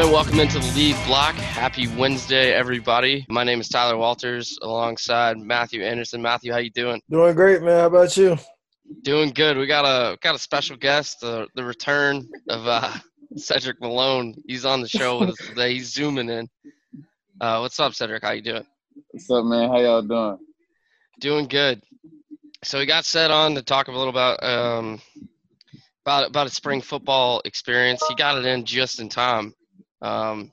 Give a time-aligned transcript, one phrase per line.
[0.00, 1.34] gentlemen, welcome into the lead block.
[1.34, 3.26] Happy Wednesday, everybody.
[3.28, 6.22] My name is Tyler Walters, alongside Matthew Anderson.
[6.22, 7.02] Matthew, how you doing?
[7.10, 7.80] Doing great, man.
[7.80, 8.38] How about you?
[9.02, 9.58] Doing good.
[9.58, 12.94] We got a got a special guest, the the return of uh,
[13.36, 14.34] Cedrick Malone.
[14.46, 15.74] He's on the show with us today.
[15.74, 16.48] He's zooming in.
[17.38, 18.22] Uh, what's up, Cedrick?
[18.22, 18.66] How you doing?
[19.10, 19.68] What's up, man?
[19.68, 20.38] How y'all doing?
[21.20, 21.82] Doing good.
[22.64, 25.02] So we got set on to talk a little about um,
[26.06, 28.02] about about a spring football experience.
[28.08, 29.52] He got it in just in time,
[30.02, 30.52] um,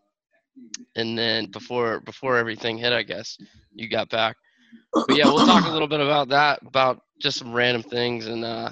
[0.96, 3.38] and then before before everything hit, I guess
[3.74, 4.36] you got back.
[4.94, 8.44] But yeah, we'll talk a little bit about that, about just some random things, and
[8.44, 8.72] uh,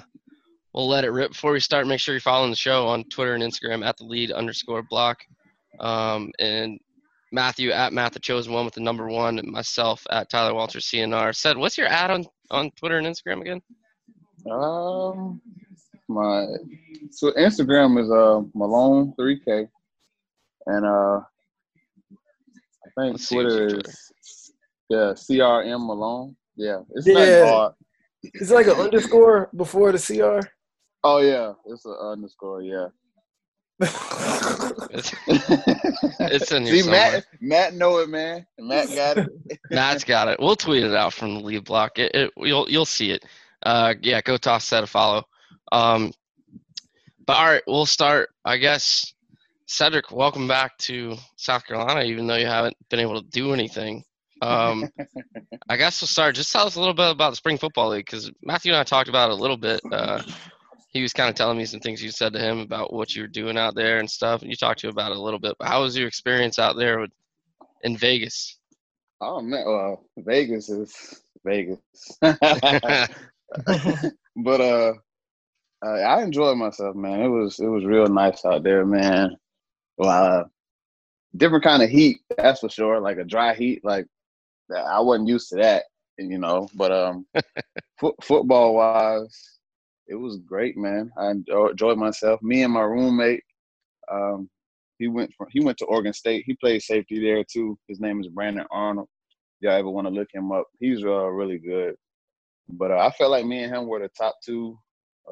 [0.74, 1.32] we'll let it rip.
[1.32, 4.04] Before we start, make sure you're following the show on Twitter and Instagram at the
[4.04, 5.18] lead underscore block,
[5.80, 6.78] um, and
[7.32, 10.78] Matthew at Matt the Chosen One with the number one, and myself at Tyler Walter
[10.78, 11.34] CNR.
[11.34, 13.60] Said, what's your ad on on Twitter and Instagram again?
[14.50, 15.40] Um,
[16.08, 16.46] my
[17.10, 19.68] so Instagram is uh Malone three K,
[20.66, 24.12] and uh I think Let's Twitter is
[24.88, 26.36] yeah CRM Malone.
[26.56, 27.40] Yeah, it's Yeah.
[27.44, 27.72] not hard.
[28.22, 30.46] It's like an underscore before the CR.
[31.04, 32.62] Oh yeah, it's an underscore.
[32.62, 32.88] Yeah.
[34.90, 35.12] It's,
[36.20, 37.12] it's in here See, somewhere.
[37.12, 38.46] Matt, Matt know it, man.
[38.58, 39.28] Matt got it.
[39.70, 40.38] Matt's got it.
[40.40, 41.98] We'll tweet it out from the lead block.
[41.98, 43.24] It, it you'll you'll see it.
[43.64, 45.24] Uh, yeah, go toss set a follow.
[45.72, 46.12] Um,
[47.26, 48.30] but all right, we'll start.
[48.44, 49.12] I guess
[49.68, 54.04] Cedrick, welcome back to South Carolina, even though you haven't been able to do anything.
[54.40, 54.88] Um,
[55.68, 56.36] I guess we'll start.
[56.36, 58.84] Just tell us a little bit about the spring football league because Matthew and I
[58.84, 59.80] talked about it a little bit.
[59.90, 60.22] Uh,
[60.90, 63.22] he was kind of telling me some things you said to him about what you
[63.22, 65.40] were doing out there and stuff, and you talked to him about it a little
[65.40, 65.56] bit.
[65.58, 67.10] But how was your experience out there with,
[67.82, 68.58] in Vegas?
[69.20, 71.78] Oh man, well, Vegas is Vegas.
[72.20, 73.10] but
[74.60, 74.92] uh,
[75.84, 77.20] uh, I enjoyed myself, man.
[77.20, 79.36] It was it was real nice out there, man.
[79.98, 80.44] Well, uh,
[81.36, 83.00] different kind of heat, that's for sure.
[83.00, 84.06] Like a dry heat, like
[84.74, 85.84] I wasn't used to that,
[86.18, 86.68] you know.
[86.74, 87.26] But um,
[88.00, 89.58] fo- football wise,
[90.06, 91.10] it was great, man.
[91.18, 92.42] I enjoyed myself.
[92.42, 93.42] Me and my roommate,
[94.10, 94.48] um,
[94.98, 96.44] he went from he went to Oregon State.
[96.46, 97.78] He played safety there too.
[97.88, 99.08] His name is Brandon Arnold.
[99.60, 100.66] Y'all ever want to look him up?
[100.80, 101.96] He's uh, really good.
[102.68, 104.78] But uh, I felt like me and him were the top two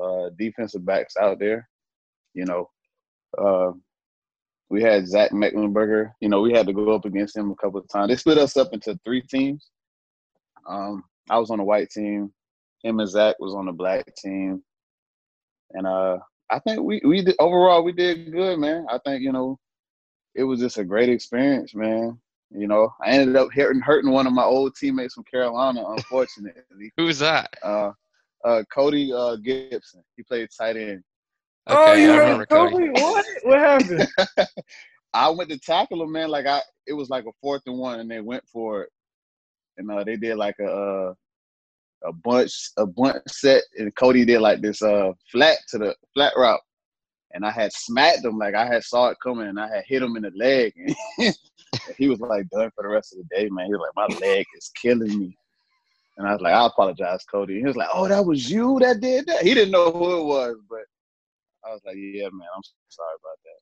[0.01, 1.69] uh, defensive backs out there.
[2.33, 2.71] You know,
[3.39, 3.73] uh,
[4.75, 6.11] we had Zach Mettenberger.
[6.21, 8.09] You know, we had to go up against him a couple of times.
[8.09, 9.71] They split us up into three teams.
[10.69, 12.33] Um, I was on the white team.
[12.83, 14.65] Him and Zach was on the black team.
[15.75, 16.19] And uh,
[16.51, 18.85] I think we we did, overall we did good, man.
[18.91, 19.61] I think you know
[20.35, 22.19] it was just a great experience, man.
[22.51, 26.91] You know, I ended up hurting hurting one of my old teammates from Carolina, unfortunately.
[26.97, 27.55] Who's that?
[27.63, 27.93] uh,
[28.45, 30.03] uh, Cody uh, Gibson.
[30.17, 31.05] He played tight end.
[31.69, 32.49] Okay, oh, you I heard.
[32.49, 32.91] Kobe?
[32.91, 33.27] What?
[33.45, 34.09] What happened?
[35.15, 36.29] I went to tackle him, man.
[36.29, 38.91] Like I, it was like a fourth and one, and they went for it,
[39.79, 41.15] and uh, they did like a uh,
[42.05, 46.35] a bunch a bunch set, and Cody did like this uh flat to the flat
[46.37, 46.61] route,
[47.33, 50.03] and I had smacked him like I had saw it coming, and I had hit
[50.03, 50.75] him in the leg.
[51.89, 53.67] And he was like done for the rest of the day, man.
[53.67, 55.37] He was like, my leg is killing me.
[56.17, 57.59] And I was like, I apologize, Cody.
[57.59, 59.43] He was like, Oh, that was you that did that.
[59.43, 60.85] He didn't know who it was, but
[61.67, 63.61] I was like, Yeah, man, I'm sorry about that.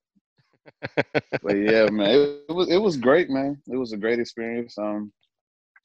[1.42, 3.60] but yeah, man, it, it was it was great, man.
[3.68, 4.76] It was a great experience.
[4.78, 5.12] Um,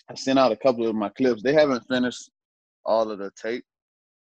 [0.10, 1.42] I sent out a couple of my clips.
[1.42, 2.30] They haven't finished
[2.86, 3.66] all of the tape.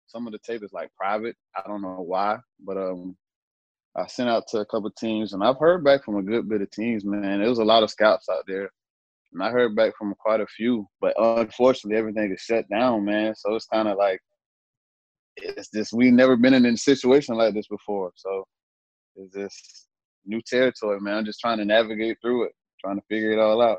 [0.07, 1.37] Some of the tape is like private.
[1.57, 3.17] I don't know why, but um,
[3.97, 6.49] I sent out to a couple of teams, and I've heard back from a good
[6.49, 7.05] bit of teams.
[7.05, 8.71] Man, there was a lot of scouts out there,
[9.33, 10.87] and I heard back from quite a few.
[11.01, 13.35] But unfortunately, everything is shut down, man.
[13.37, 14.21] So it's kind of like
[15.37, 18.13] it's just we never been in a situation like this before.
[18.17, 18.47] So
[19.17, 19.89] it's just
[20.27, 21.19] new territory, man.
[21.19, 23.79] I'm just trying to navigate through it, trying to figure it all out.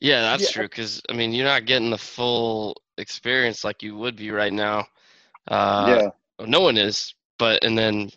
[0.00, 0.50] Yeah, that's Yeah.
[0.50, 0.64] true.
[0.68, 4.86] Because I mean, you're not getting the full experience like you would be right now.
[5.48, 5.98] Uh,
[6.38, 8.10] yeah, No one is, but and then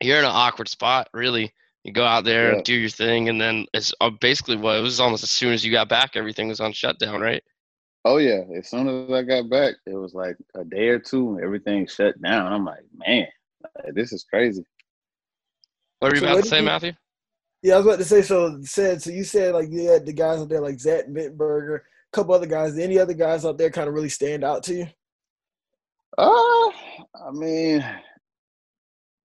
[0.00, 1.08] you're in an awkward spot.
[1.14, 1.52] Really,
[1.84, 2.54] you go out there Yeah.
[2.54, 5.52] and do your thing, and then it's uh, basically what it was almost as soon
[5.52, 7.42] as you got back, everything was on shutdown, right?
[8.08, 8.42] Oh yeah.
[8.56, 12.20] As soon as I got back, it was like a day or two, everything shut
[12.22, 12.52] down.
[12.52, 13.26] I'm like, man,
[13.84, 14.64] like, this is crazy.
[15.98, 16.92] What were you So about to say, you- Matthew?
[17.62, 18.22] yeah, I was about to say.
[18.22, 19.02] So said.
[19.02, 21.82] So you said like you had the guys out there like Zach Mettenberger, a
[22.12, 22.78] couple other guys.
[22.78, 24.86] Any other guys out there kind of really stand out to you?
[26.16, 26.70] Uh,
[27.26, 27.84] I mean,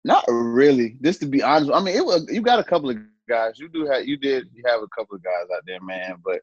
[0.04, 0.96] not really.
[1.02, 2.96] Just to be honest, I mean, it was you got a couple of
[3.28, 3.58] guys.
[3.60, 6.16] You do have you did you have a couple of guys out there, man.
[6.24, 6.40] But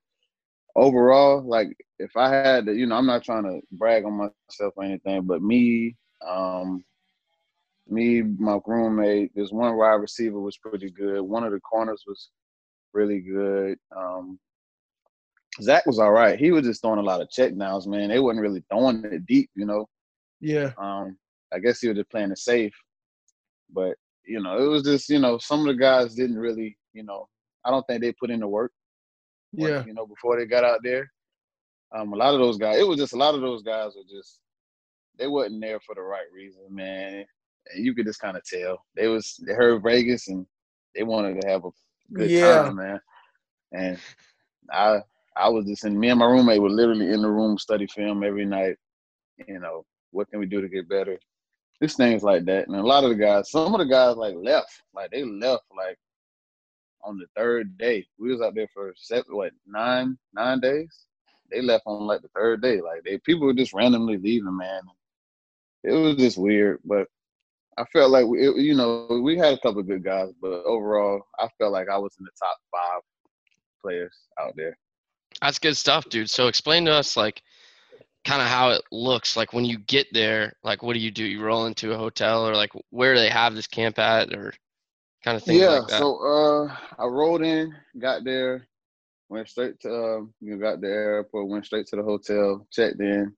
[0.76, 4.74] overall, like if I had to, you know, I'm not trying to brag on myself
[4.76, 5.96] or anything, but me,
[6.28, 6.84] um,
[7.88, 11.22] me, my roommate, this one wide receiver was pretty good.
[11.22, 12.30] One of the corners was
[12.94, 13.78] really good.
[13.96, 14.40] Um,
[15.62, 16.40] Zach was all right.
[16.40, 18.10] He was just throwing a lot of check downs, man.
[18.10, 19.88] They wasn't really throwing it deep, you know.
[20.40, 20.72] Yeah.
[20.78, 21.18] Um,
[21.52, 22.74] I guess he was just playing it safe.
[23.74, 23.96] But,
[24.26, 27.28] you know, it was just, you know, some of the guys didn't really, you know,
[27.66, 28.72] I don't think they put in the work.
[29.54, 29.86] Yeah.
[29.86, 31.10] You know, before they got out there.
[31.96, 34.04] Um, a lot of those guys, it was just a lot of those guys were
[34.08, 34.40] just
[35.18, 37.26] they wasn't there for the right reason, man.
[37.74, 38.84] And you could just kind of tell.
[38.96, 40.46] They was they heard Vegas and
[40.96, 41.70] they wanted to have a
[42.14, 42.64] good Yeah.
[42.64, 43.00] time, man.
[43.72, 44.00] And
[44.72, 45.02] I
[45.36, 48.24] I was just in me and my roommate were literally in the room study film
[48.24, 48.76] every night.
[49.48, 51.18] You know, what can we do to get better?
[51.82, 52.68] Just things like that.
[52.68, 54.84] And a lot of the guys, some of the guys like left.
[54.94, 55.98] Like they left like
[57.04, 58.06] on the third day.
[58.18, 61.06] We was out there for seven what, nine, nine days?
[61.52, 62.82] They left on like the third day.
[62.82, 64.82] Like they people were just randomly leaving, man.
[65.84, 67.08] It was just weird, but
[67.78, 71.22] I felt like we, it, you know we had a couple good guys, but overall,
[71.40, 73.02] I felt like I was in the top five
[73.82, 74.78] players out there.
[75.42, 76.30] That's good stuff, dude.
[76.30, 77.42] So explain to us like
[78.26, 80.54] kind of how it looks like when you get there.
[80.64, 81.24] Like, what do you do?
[81.24, 84.54] You roll into a hotel, or like where do they have this camp at, or
[85.24, 86.00] kind of things yeah, like that.
[86.00, 88.68] so uh, I rolled in, got there,
[89.30, 93.00] went straight to um, you know, got the airport, went straight to the hotel, checked
[93.00, 93.34] in.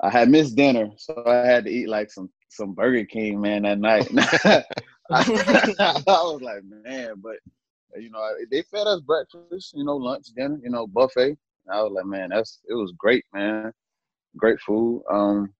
[0.00, 3.62] I had missed dinner, so I had to eat like some some Burger King, man,
[3.62, 4.08] that night.
[5.10, 5.24] I,
[6.06, 7.36] was like, man, but
[7.96, 11.36] you know, they fed us breakfast, you know, lunch, dinner, you know, buffet.
[11.66, 13.72] And I was like, man, that's it was great, man,
[14.36, 15.02] great food.
[15.10, 15.52] Um,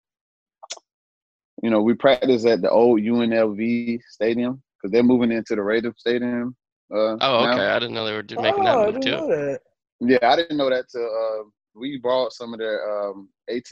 [1.63, 5.93] you know, we practiced at the old UNLV stadium because they're moving into the Raider
[5.97, 6.55] Stadium.
[6.93, 7.53] Uh, oh, now.
[7.53, 7.67] okay.
[7.67, 9.11] I didn't know they were do- making oh, that move didn't too.
[9.11, 9.61] know that.
[10.01, 13.67] Yeah, I didn't know that till uh, we brought some of their um, AT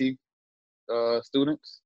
[0.92, 1.82] uh, students,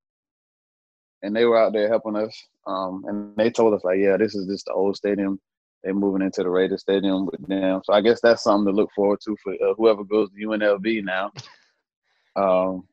[1.23, 2.35] and they were out there helping us.
[2.67, 5.39] Um, and they told us like, yeah, this is just the old stadium.
[5.85, 8.91] They're moving into the Raiders Stadium with them, so I guess that's something to look
[8.97, 11.33] forward to for uh, whoever goes to UNLV now.
[12.37, 12.85] Um,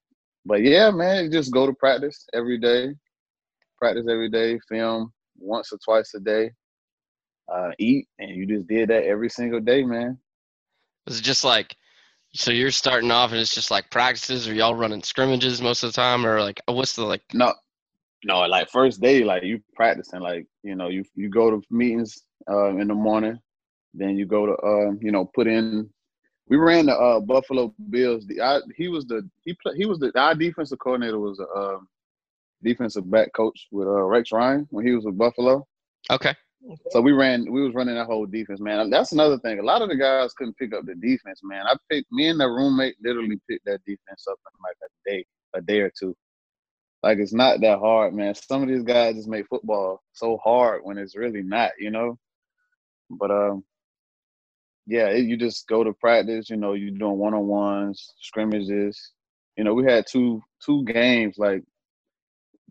[0.44, 2.96] but yeah, man, just go to practice every day,
[3.80, 6.52] practice every day, film once or twice a day,
[7.52, 10.18] uh, eat, and you just did that every single day, man.
[11.06, 11.76] Was it just like
[12.36, 15.92] so you're starting off and it's just like practices, or y'all running scrimmages most of
[15.92, 17.24] the time, or like what's the like?
[17.34, 17.54] No,
[18.26, 22.24] no, like first day, like you practicing, like you know, you you go to meetings
[22.50, 23.40] uh, in the morning,
[23.94, 25.90] then you go to um, you know, put in.
[26.48, 28.28] We ran the uh, Buffalo Bills.
[28.28, 31.48] The I, he was the he play, he was the our defensive coordinator was the
[31.48, 31.78] uh,
[32.66, 35.66] defensive back coach with uh, Rex Ryan when he was with Buffalo.
[36.12, 36.36] Okay.
[36.90, 38.90] So we ran, we was running that whole defense, man.
[38.90, 39.60] That's another thing.
[39.60, 41.66] A lot of the guys couldn't pick up the defense, man.
[41.68, 45.26] I picked me and the roommate literally picked that defense up in like a day,
[45.54, 46.16] a day or two.
[47.04, 48.34] Like it's not that hard, man.
[48.34, 52.18] Some of these guys just make football so hard when it's really not, you know.
[53.12, 53.64] But um,
[54.88, 56.50] yeah, it, you just go to practice.
[56.50, 59.12] You know, you're doing one on ones, scrimmages.
[59.56, 61.64] You know, we had two two games like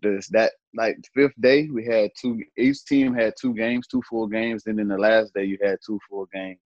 [0.04, 4.26] this that like fifth day we had two each team had two games two full
[4.26, 6.58] games then in the last day you had two full games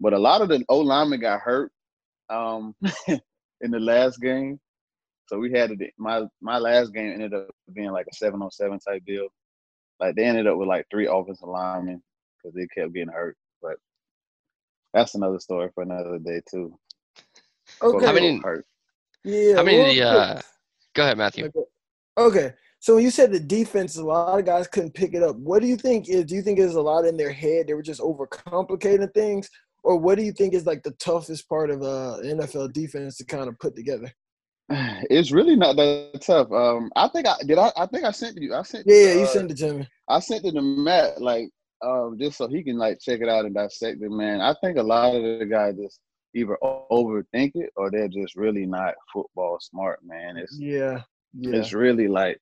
[0.00, 1.70] but a lot of the o linemen got hurt
[2.30, 2.74] um
[3.08, 4.58] in the last game
[5.26, 8.50] so we had it my my last game ended up being like a seven on
[8.50, 9.28] seven type deal
[10.00, 12.02] like they ended up with like three offensive linemen
[12.36, 13.76] because they kept getting hurt but
[14.94, 16.76] that's another story for another day too
[17.82, 18.06] Okay.
[18.06, 18.66] How many- hurt
[19.24, 19.56] Yeah.
[19.56, 20.40] How many the, uh,
[20.94, 21.46] Go ahead, Matthew.
[21.46, 21.60] Okay.
[22.18, 22.52] Okay.
[22.80, 25.36] So when you said the defense, a lot of guys couldn't pick it up.
[25.36, 26.24] What do you think is?
[26.24, 27.66] Do you think is a lot in their head?
[27.66, 29.48] They were just overcomplicating things,
[29.84, 33.24] or what do you think is like the toughest part of uh NFL defense to
[33.24, 34.12] kind of put together?
[35.10, 38.40] it's really not that tough um i think i did i i think i sent
[38.40, 39.88] you i sent Yeah, yeah, you uh, sent it to me.
[40.08, 41.48] I sent it to Matt, like,
[41.82, 44.40] um, just so he can like check it out and dissect it, man.
[44.40, 46.00] I think a lot of the guys just
[46.34, 50.36] either overthink it or they're just really not football smart, man.
[50.36, 51.02] It's Yeah,
[51.34, 52.40] yeah, it's really like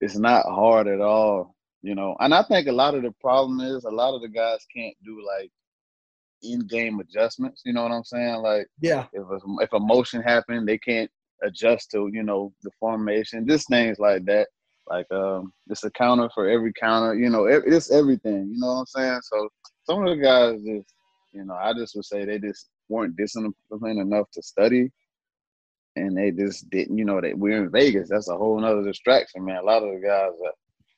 [0.00, 2.16] it's not hard at all, you know.
[2.20, 4.94] And I think a lot of the problem is a lot of the guys can't
[5.04, 5.50] do like
[6.42, 7.62] in-game adjustments.
[7.64, 8.36] You know what I'm saying?
[8.36, 11.10] Like yeah, if a, if a motion happened, they can't
[11.42, 13.46] adjust to you know the formation.
[13.48, 14.48] Just things like that.
[14.88, 17.14] Like um, it's a counter for every counter.
[17.14, 18.50] You know, it's everything.
[18.52, 19.20] You know what I'm saying?
[19.22, 19.48] So
[19.84, 20.94] some of the guys just,
[21.32, 23.54] you know, I just would say they just weren't disciplined
[24.00, 24.90] enough to study,
[25.98, 26.96] and they just didn't.
[26.98, 28.08] You know, that we're in Vegas.
[28.08, 29.58] That's a whole nother distraction, man.
[29.58, 30.52] A lot of the guys are,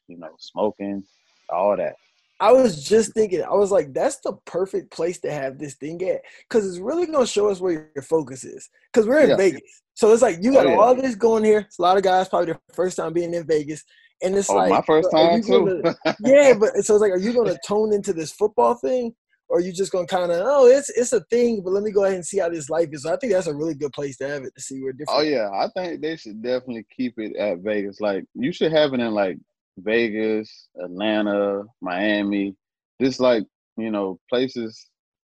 [0.09, 1.03] you know, smoking,
[1.49, 1.95] all that.
[2.43, 6.03] I was just thinking, I was like, that's the perfect place to have this thing
[6.09, 6.23] at.
[6.49, 8.71] Because it's really going to show us where your focus is.
[8.91, 9.37] Because we're in Yeah.
[9.37, 9.83] Vegas.
[9.93, 10.77] So it's like, you got Oh, yeah.
[10.77, 11.59] all this going here.
[11.59, 13.85] It's a lot of guys probably their first time being in Vegas.
[14.23, 15.83] And it's Oh, like, my first time too.
[15.83, 19.15] gonna- yeah, but so it's like, are you going to tone into this football thing?
[19.51, 21.91] Or are you just gonna kind of oh it's it's a thing, but let me
[21.91, 23.03] go ahead and see how this life is.
[23.03, 25.19] So I think that's a really good place to have it to see where different.
[25.19, 28.01] Oh yeah, I think they should definitely keep it at Vegas.
[28.01, 29.39] Like you should have it in like
[29.79, 32.55] Vegas, Atlanta, Miami,
[33.03, 33.45] just like
[33.77, 34.89] you know places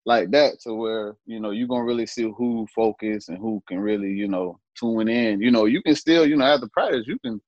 [0.07, 3.79] like that to where you know you're gonna really see who focus and who can
[3.79, 5.41] really you know tune in.
[5.41, 7.39] You know you can still you know after practice you can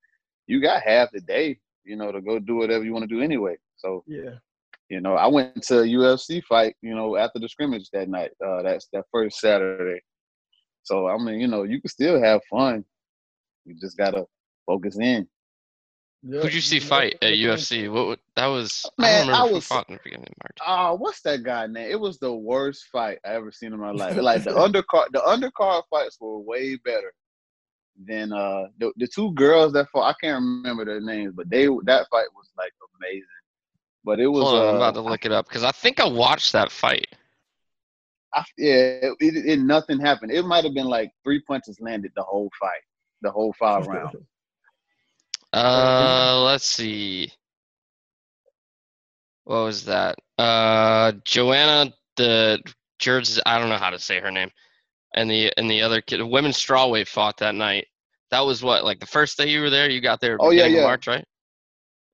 [0.46, 3.24] you got half the day you know to go do whatever you want to do
[3.24, 3.58] anyway.
[3.78, 4.36] So yeah.
[4.90, 8.32] You know, I went to a UFC fight, you know, after the scrimmage that night.
[8.44, 10.02] Uh, that's that first Saturday.
[10.84, 12.84] So I mean, you know, you can still have fun.
[13.66, 14.26] You just gotta
[14.66, 15.28] focus in.
[16.24, 16.44] Yep.
[16.44, 17.90] Who'd you see fight at UFC?
[17.90, 18.86] What would, that was?
[18.98, 19.66] Man, I, I was.
[19.66, 20.58] fought in the beginning of March.
[20.68, 21.90] Oh, uh, what's that guy name?
[21.90, 24.18] It was the worst fight I ever seen in my life.
[24.22, 27.14] like the undercard, the undercard fights were way better
[28.06, 30.10] than uh the, the two girls that fought.
[30.10, 33.26] I can't remember their names, but they that fight was like amazing.
[34.10, 34.44] But it was.
[34.46, 36.72] Hold on, uh, I'm about to look it up because I think I watched that
[36.72, 37.06] fight.
[38.34, 40.32] I, yeah, it, it, it, nothing happened.
[40.32, 42.82] It might have been like three punches landed the whole fight,
[43.22, 44.16] the whole five rounds.
[45.54, 47.32] Uh, let's see.
[49.44, 50.16] What was that?
[50.40, 52.64] Uh, Joanna the
[52.98, 53.40] Jersey.
[53.46, 54.50] I don't know how to say her name.
[55.14, 57.86] And the and the other kid, women's strawweight fought that night.
[58.32, 59.88] That was what like the first day you were there.
[59.88, 60.38] You got there.
[60.40, 60.82] Oh yeah, yeah.
[60.82, 61.26] March, right?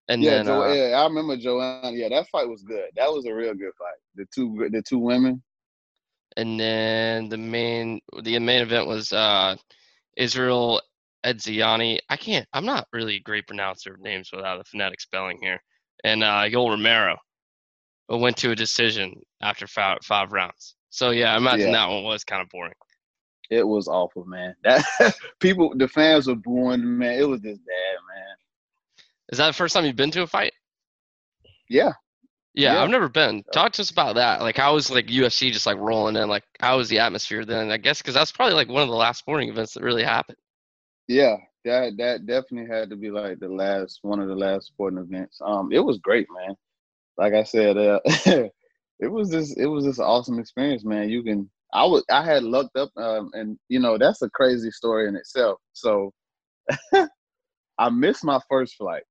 [0.08, 1.92] And yeah, then, jo- uh, yeah, I remember Joanna.
[1.92, 2.90] Yeah, that fight was good.
[2.96, 3.98] That was a real good fight.
[4.16, 5.42] The two the two women.
[6.38, 9.56] And then the main the main event was uh,
[10.16, 10.82] Israel
[11.26, 12.00] Edziani.
[12.10, 12.48] I can't.
[12.54, 15.60] I'm not really a great pronouncer of names without a phonetic spelling here.
[16.04, 17.18] And uh, Yoel Romero
[18.10, 20.76] went to a decision after five, five rounds.
[20.90, 21.88] So yeah, I imagine yeah.
[21.88, 22.74] that one was kind of boring.
[23.50, 24.56] It was awful, man.
[24.64, 24.84] That
[25.40, 27.20] people, the fans were booing, man.
[27.20, 28.36] It was just bad, man.
[29.32, 30.54] Is that the first time you've been to a fight?
[31.70, 31.94] Yeah.
[32.54, 32.84] Yeah, yeah.
[32.84, 33.44] I've never been.
[33.52, 34.42] Talk to us about that.
[34.42, 36.30] Like, how was like UFC just like rolling in?
[36.30, 37.70] Like, how was the atmosphere then?
[37.70, 40.38] I guess because that's probably like one of the last sporting events that really happened.
[41.10, 45.00] Yeah, that that definitely had to be like the last one of the last sporting
[45.00, 45.40] events.
[45.44, 46.56] Um, it was great, man.
[47.18, 51.10] Like I said, uh, it was this it was this awesome experience, man.
[51.10, 54.72] You can I was I had looked up, um, and you know that's a crazy
[54.72, 55.60] story in itself.
[55.74, 56.14] So
[57.78, 59.04] I missed my first flight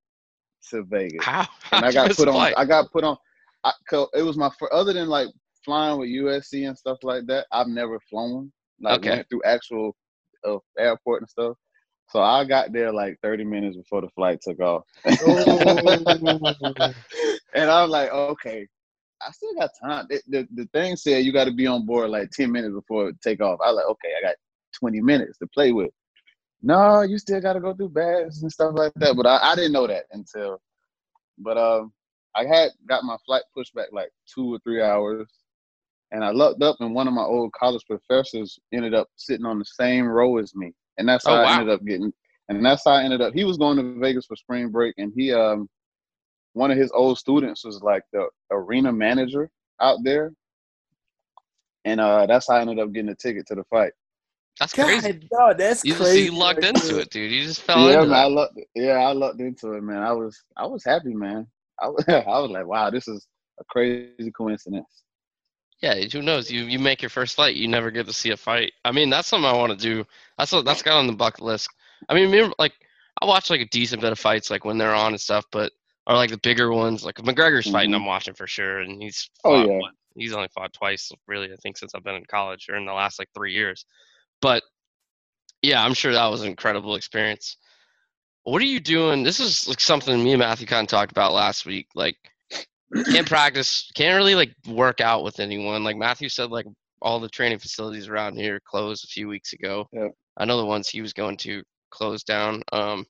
[0.69, 1.47] to Vegas, how?
[1.71, 2.33] and I got put on.
[2.33, 2.53] Flight?
[2.57, 3.17] I got put on.
[3.63, 3.71] I,
[4.13, 5.27] it was my other than like
[5.63, 7.47] flying with USC and stuff like that.
[7.51, 9.09] I've never flown like okay.
[9.09, 9.95] went through actual
[10.45, 11.57] uh, airport and stuff.
[12.09, 14.83] So I got there like 30 minutes before the flight took off.
[15.05, 15.73] Oh.
[17.55, 18.67] and I was like, okay,
[19.21, 20.05] I still got time.
[20.09, 23.11] The, the, the thing said you got to be on board like 10 minutes before
[23.23, 23.59] take off.
[23.63, 24.35] I was like, okay, I got
[24.79, 25.89] 20 minutes to play with.
[26.61, 29.15] No, you still got to go through baths and stuff like that.
[29.15, 30.59] But I, I didn't know that until,
[31.37, 31.93] but um,
[32.35, 35.27] I had got my flight pushed back like two or three hours.
[36.11, 39.59] And I looked up, and one of my old college professors ended up sitting on
[39.59, 41.49] the same row as me and that's oh, how oh, wow.
[41.49, 42.13] I ended up getting.
[42.47, 43.33] And that's how I ended up.
[43.33, 45.67] He was going to Vegas for spring break, and he um,
[46.53, 49.49] one of his old students was like the arena manager
[49.81, 50.31] out there,
[51.85, 53.93] and uh, that's how I ended up getting a ticket to the fight.
[54.59, 55.27] That's crazy.
[55.31, 56.25] God, that's you crazy.
[56.25, 57.31] Just, you lucked into it, dude.
[57.31, 58.21] You just fell yeah, into man, it.
[58.21, 60.01] I lucked, yeah, I lucked into it, man.
[60.01, 61.47] I was I was happy, man.
[61.79, 63.27] I was, I was like, wow, this is
[63.59, 65.03] a crazy coincidence.
[65.81, 66.49] Yeah, who knows?
[66.49, 68.71] You you make your first fight, you never get to see a fight.
[68.85, 70.05] I mean, that's something I want to do.
[70.37, 71.69] That's what that's got on the bucket list.
[72.07, 72.73] I mean, remember, like
[73.21, 75.73] I watch like a decent bit of fights, like when they're on and stuff, but
[76.07, 77.73] are like the bigger ones, like McGregor's mm-hmm.
[77.73, 81.11] fighting, I'm watching for sure, and he's oh, fought, oh yeah, he's only fought twice,
[81.27, 81.51] really.
[81.51, 83.85] I think since I've been in college or in the last like three years,
[84.41, 84.63] but
[85.61, 87.57] yeah, I'm sure that was an incredible experience.
[88.43, 89.23] What are you doing?
[89.23, 92.15] This is like something me and Matthew kind of talked about last week, like
[93.11, 95.83] can't practice, can't really like work out with anyone.
[95.83, 96.67] Like Matthew said, like
[97.01, 99.87] all the training facilities around here closed a few weeks ago.
[99.91, 100.09] Yeah.
[100.37, 102.61] I know the ones he was going to closed down.
[102.71, 103.05] Um,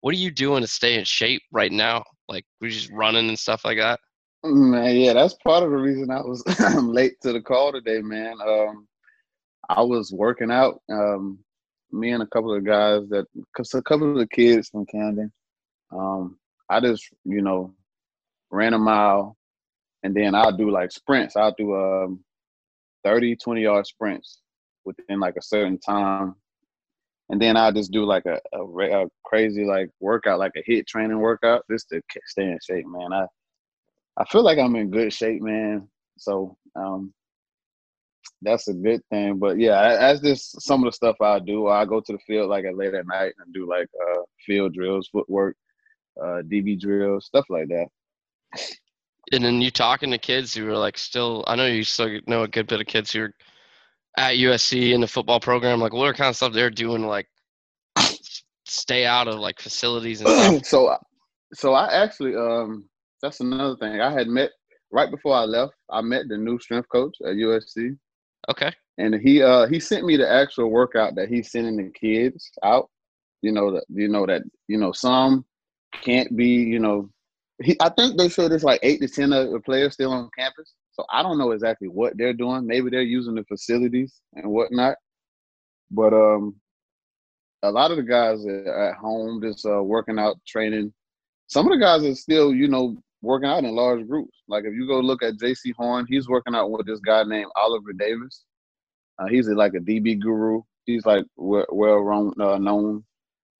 [0.00, 2.04] what are you doing to stay in shape right now?
[2.28, 4.00] Like we're just running and stuff like that.
[4.42, 6.44] Man, yeah, that's part of the reason I was
[6.82, 8.34] late to the call today, man.
[8.46, 8.86] Um,
[9.68, 10.80] I was working out.
[10.90, 11.38] Um,
[11.92, 15.32] me and a couple of guys that, cause a couple of the kids from Camden.
[15.92, 17.72] Um, I just, you know,
[18.50, 19.36] ran a mile,
[20.02, 21.36] and then I'll do like sprints.
[21.36, 22.24] I'll do um
[23.04, 24.40] 30, 20 yard sprints
[24.84, 26.34] within like a certain time.
[27.30, 30.86] And then I'll just do like a, a, a crazy like workout, like a HIIT
[30.86, 33.12] training workout, just to stay in shape, man.
[33.12, 33.26] I
[34.16, 35.88] I feel like I'm in good shape, man.
[36.18, 37.12] So um,
[38.44, 39.38] that's a good thing.
[39.38, 41.68] But yeah, that's just some of the stuff I do.
[41.68, 44.74] I go to the field like at late at night and do like uh, field
[44.74, 45.56] drills, footwork,
[46.20, 47.86] uh, DB drills, stuff like that.
[49.32, 51.44] And then you talking to kids who are like still.
[51.46, 53.34] I know you still know a good bit of kids who are
[54.16, 55.80] at USC in the football program.
[55.80, 57.02] Like, what are kind of stuff they're doing?
[57.02, 57.28] to, Like,
[58.66, 60.64] stay out of like facilities and stuff.
[60.66, 60.96] so,
[61.52, 62.88] so I actually um
[63.22, 64.00] that's another thing.
[64.00, 64.50] I had met
[64.92, 65.74] right before I left.
[65.90, 67.96] I met the new strength coach at USC.
[68.50, 68.72] Okay.
[68.98, 72.90] And he uh he sent me the actual workout that he's sending the kids out.
[73.42, 75.44] You know that you know that you know some
[75.92, 77.08] can't be you know
[77.62, 80.30] he I think they said there's like eight to ten of the players still on
[80.36, 80.72] campus.
[80.92, 82.66] So I don't know exactly what they're doing.
[82.66, 84.96] Maybe they're using the facilities and whatnot.
[85.90, 86.56] But um
[87.62, 90.92] a lot of the guys at home just uh, working out, training.
[91.46, 94.42] Some of the guys are still, you know, working out in large groups.
[94.48, 97.50] Like if you go look at Jaycee Horn, he's working out with this guy named
[97.56, 98.44] Oliver Davis.
[99.18, 100.60] Uh, he's like a DB guru.
[100.84, 103.04] He's like well, uh, known.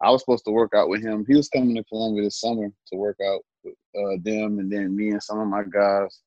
[0.02, 1.24] I was supposed to work out with him.
[1.26, 4.94] He was coming to Columbia this summer to work out with uh, them, and then
[4.94, 6.20] me and some of my guys.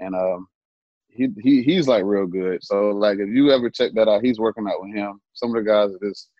[0.00, 0.46] And um,
[1.10, 2.62] he he he's like real good.
[2.62, 5.20] So like if you ever check that out, he's working out with him.
[5.34, 6.30] Some of the guys are just.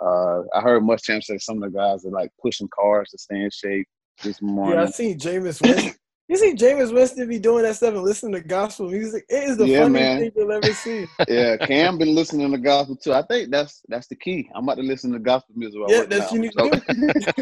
[0.00, 3.36] Uh, I heard Muschamp say some of the guys are like pushing cars to stay
[3.36, 3.86] in shape
[4.22, 4.78] this morning.
[4.78, 5.94] Yeah, I seen Jameis Winston.
[6.28, 9.24] You see Jameis Winston be doing that stuff and listening to gospel music.
[9.28, 10.18] It is the Yeah, funniest man.
[10.18, 11.06] thing you'll ever see.
[11.28, 13.12] yeah, Cam been listening to gospel too.
[13.12, 14.48] I think that's that's the key.
[14.54, 15.78] I'm about to listen to gospel music.
[15.80, 16.32] while yeah, that's out.
[16.32, 16.94] you need to So,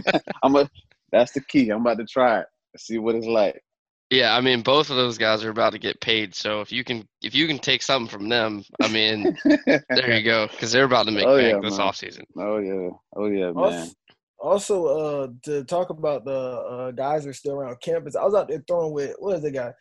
[0.12, 0.18] do.
[0.42, 0.68] I'm a,
[1.12, 1.68] that's the key.
[1.70, 2.46] I'm about to try it.
[2.78, 3.62] See what it's like.
[4.10, 6.34] Yeah, I mean, both of those guys are about to get paid.
[6.34, 9.36] So if you can, if you can take something from them, I mean,
[9.66, 11.86] there you go, because they're about to make Oh, bank yeah, this man.
[11.86, 12.24] offseason.
[12.36, 12.90] Oh yeah.
[13.14, 13.92] Oh yeah, man.
[14.40, 18.34] Also, uh, to talk about the uh, guys that are still around campus, I was
[18.34, 19.72] out there throwing with what is the guy,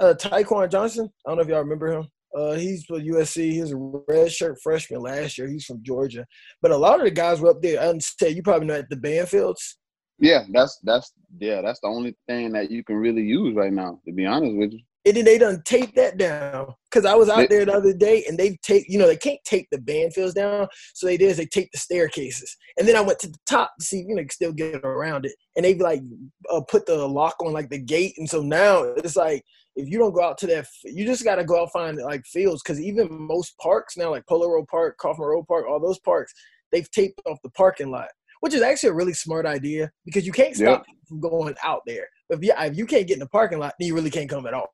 [0.00, 1.08] uh, Taekwon Johnson.
[1.26, 2.08] I don't know if y'all remember him.
[2.36, 3.52] Uh, he's with USC.
[3.52, 5.48] He was a red shirt freshman last year.
[5.48, 6.26] He's from Georgia.
[6.60, 7.80] But a lot of the guys were up there.
[7.80, 9.76] I understand you probably know at the Banfields.
[10.20, 14.00] Yeah, that's that's yeah, that's the only thing that you can really use right now.
[14.06, 14.80] To be honest with you.
[15.08, 16.74] And then they done take that down.
[16.90, 19.16] Cause I was out They- there the other day and they take, you know, they
[19.16, 20.68] can't take the Banfields down.
[20.94, 22.54] So they did is they take the staircases.
[22.78, 25.32] And then I went to the top to see, you know, still get around it.
[25.56, 26.02] And they like
[26.50, 28.14] uh, put the lock on like the gate.
[28.18, 29.42] And so now it's like
[29.76, 32.26] if you don't go out to that, you just got to go out find like
[32.26, 32.62] fields.
[32.62, 36.34] Cause even most parks now, like Polo Road Park, Kaufman Road Park, all those parks,
[36.72, 38.08] they've taped off the parking lot,
[38.40, 41.82] which is actually a really smart idea because you can't stop people from going out
[41.86, 42.08] there.
[42.28, 44.28] But if you, if you can't get in the parking lot, then you really can't
[44.28, 44.68] come at all.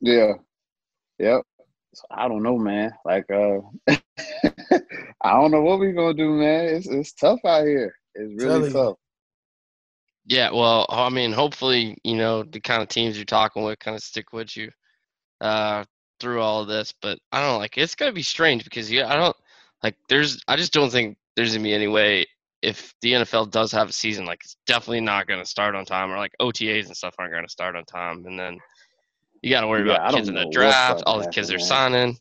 [0.00, 0.34] Yeah.
[1.18, 1.42] Yep.
[1.94, 2.92] So I don't know, man.
[3.04, 3.58] Like uh
[5.22, 6.66] I don't know what we gonna do, man.
[6.66, 7.94] It's it's tough out here.
[8.14, 8.72] It's really Telling you.
[8.72, 8.96] tough.
[10.26, 13.96] Yeah, well, I mean, hopefully, you know, the kind of teams you're talking with kind
[13.96, 14.70] of stick with you
[15.40, 15.84] uh,
[16.20, 16.94] through all of this.
[17.02, 19.36] But I don't like it's gonna be strange because yeah, I don't
[19.82, 22.26] like there's I just don't think there's gonna be any way
[22.62, 26.10] if the NFL does have a season, like it's definitely not gonna start on time
[26.12, 28.58] or like OTAs and stuff aren't gonna start on time, and then
[29.42, 32.16] you got to worry Yeah, about kids in the draft, all the kids they're signing.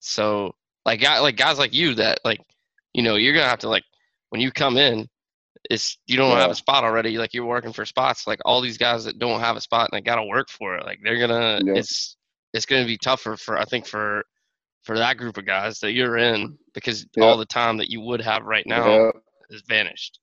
[0.00, 2.40] So like guy like guys like you that like
[2.92, 3.84] you know you're gonna have to like
[4.30, 5.08] when you come in
[5.70, 8.78] it's you don't have a spot already like you're working for spots like all these
[8.78, 11.62] guys that don't have a spot and they gotta work for it like they're gonna
[11.64, 11.74] Yeah.
[11.74, 12.16] it's
[12.52, 14.24] it's gonna be tougher for i think for
[14.82, 17.24] for that group of guys that you're in because Yeah.
[17.24, 19.10] all the time that you would have right now Yeah.
[19.50, 20.18] is vanished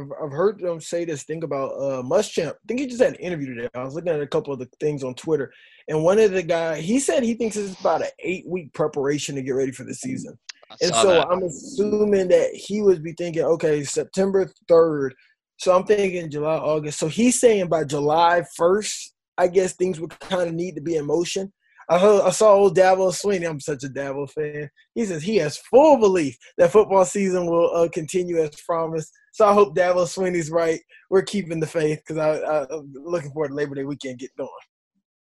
[0.00, 2.52] I've, I've heard them say this thing about uh, Muschamp.
[2.52, 3.68] I think he just had an interview today.
[3.74, 5.52] I was looking at a couple of the things on Twitter,
[5.88, 9.34] and one of the guy he said he thinks it's about an eight week preparation
[9.34, 10.38] to get ready for the season.
[10.80, 11.28] And so that.
[11.28, 15.14] I'm assuming that he would be thinking, okay, September third.
[15.58, 16.98] So I'm thinking July, August.
[16.98, 20.96] So he's saying by July first, I guess things would kind of need to be
[20.96, 21.52] in motion.
[21.88, 23.48] I heard, I saw old Dabo Swinney.
[23.48, 24.70] I'm such a Dabo fan.
[24.94, 29.10] He says he has full belief that football season will uh, continue as promised.
[29.40, 30.80] So I hope Dabo Swinney's right.
[31.08, 34.50] We're keeping the faith because I, I'm looking forward to Labor Day weekend get going.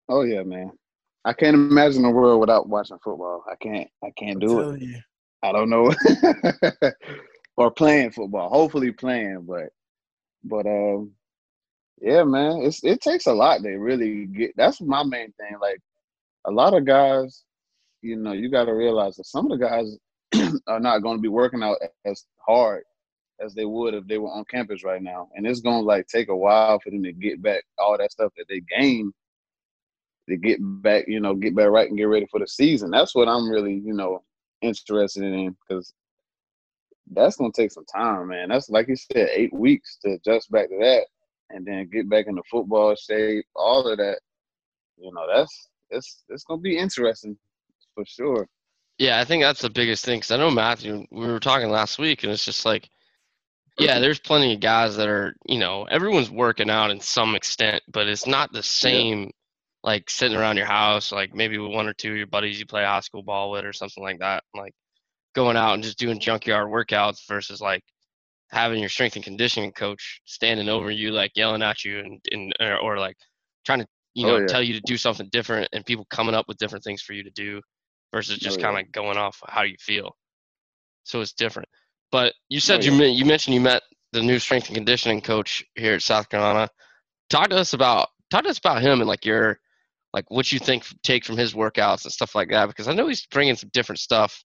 [0.07, 0.71] Oh yeah, man.
[1.25, 3.43] I can't imagine a world without watching football.
[3.51, 4.81] I can't I can't I'm do it.
[4.81, 4.99] you.
[5.41, 5.91] I don't know.
[7.57, 8.49] or playing football.
[8.49, 9.69] Hopefully playing, but
[10.43, 11.13] but um
[11.99, 15.57] yeah, man, it's it takes a lot to really get that's my main thing.
[15.59, 15.79] Like
[16.45, 17.45] a lot of guys,
[18.03, 19.97] you know, you gotta realize that some of the guys
[20.67, 22.83] are not gonna be working out as hard
[23.39, 25.29] as they would if they were on campus right now.
[25.35, 28.31] And it's gonna like take a while for them to get back all that stuff
[28.37, 29.13] that they gained
[30.29, 32.91] to get back, you know, get back right and get ready for the season.
[32.91, 34.23] That's what I'm really, you know,
[34.61, 35.93] interested in because
[37.11, 38.49] that's gonna take some time, man.
[38.49, 41.05] That's like you said, eight weeks to adjust back to that,
[41.49, 44.19] and then get back into football shape, all of that.
[44.97, 47.37] You know, that's it's it's gonna be interesting
[47.93, 48.47] for sure.
[48.99, 51.05] Yeah, I think that's the biggest thing because I know Matthew.
[51.11, 52.89] We were talking last week, and it's just like
[53.79, 57.83] yeah, there's plenty of guys that are, you know, everyone's working out in some extent,
[57.91, 59.31] but it's not the same
[59.83, 62.65] like sitting around your house, like maybe with one or two of your buddies you
[62.65, 64.43] play high school ball with or something like that.
[64.55, 64.73] Like
[65.35, 67.83] going out and just doing junkyard workouts versus like
[68.51, 72.53] having your strength and conditioning coach standing over you, like yelling at you and, and
[72.59, 73.17] or, or like
[73.65, 74.45] trying to, you oh, know, Oh, yeah.
[74.47, 77.23] tell you to do something different and people coming up with different things for you
[77.23, 77.59] to do
[78.13, 78.81] versus oh, just Oh, kind yeah.
[78.81, 80.15] of going off how you feel.
[81.03, 81.67] So it's different.
[82.13, 82.97] But you said Oh, you yeah.
[82.99, 83.81] met, you mentioned you met
[84.13, 86.69] the new strength and conditioning coach here at South Carolina.
[87.31, 89.59] Talk to us about talk to us about him and like your
[90.13, 93.07] like what you think take from his workouts and stuff like that because I know
[93.07, 94.43] he's bringing some different stuff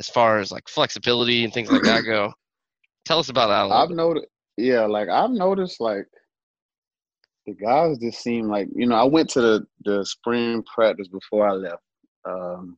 [0.00, 2.32] as far as like flexibility and things like that go.
[3.06, 3.96] Tell us about that a little I've bit.
[3.96, 4.26] noticed,
[4.58, 6.06] yeah, like I've noticed, like
[7.46, 8.96] the guys just seem like you know.
[8.96, 11.82] I went to the the spring practice before I left.
[12.26, 12.76] Um,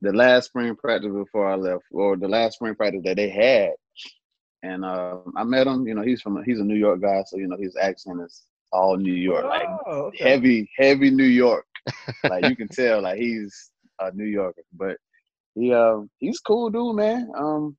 [0.00, 3.72] the last spring practice before I left, or the last spring practice that they had,
[4.62, 5.86] and um, I met him.
[5.86, 8.44] You know, he's from he's a New York guy, so you know his accent is
[8.72, 10.30] all New York, like Oh, okay.
[10.30, 11.66] heavy, heavy New York.
[12.28, 14.62] like you can tell, like he's a New Yorker.
[14.72, 14.96] But
[15.54, 17.30] he, um, he's cool dude, man.
[17.36, 17.76] Um,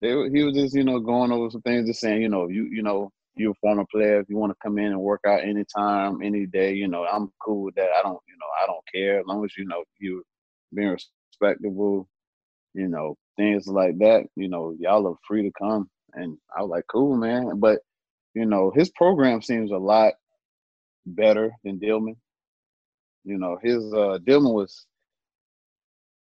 [0.00, 2.64] they, he was just, you know, going over some things, just saying, you know, you,
[2.70, 4.20] you know, you're a former player.
[4.20, 7.30] If you want to come in and work out anytime, any day, you know, I'm
[7.44, 7.88] cool with that.
[7.98, 10.22] I don't, you know, I don't care as long as you know you
[10.74, 10.96] being
[11.40, 12.08] respectable,
[12.74, 14.24] you know, things like that.
[14.36, 15.88] You know, y'all are free to come.
[16.14, 17.58] And I was like, cool, man.
[17.58, 17.80] But
[18.34, 20.14] you know, his program seems a lot
[21.06, 22.16] better than Dillman.
[23.24, 24.86] You know, his uh Dillman was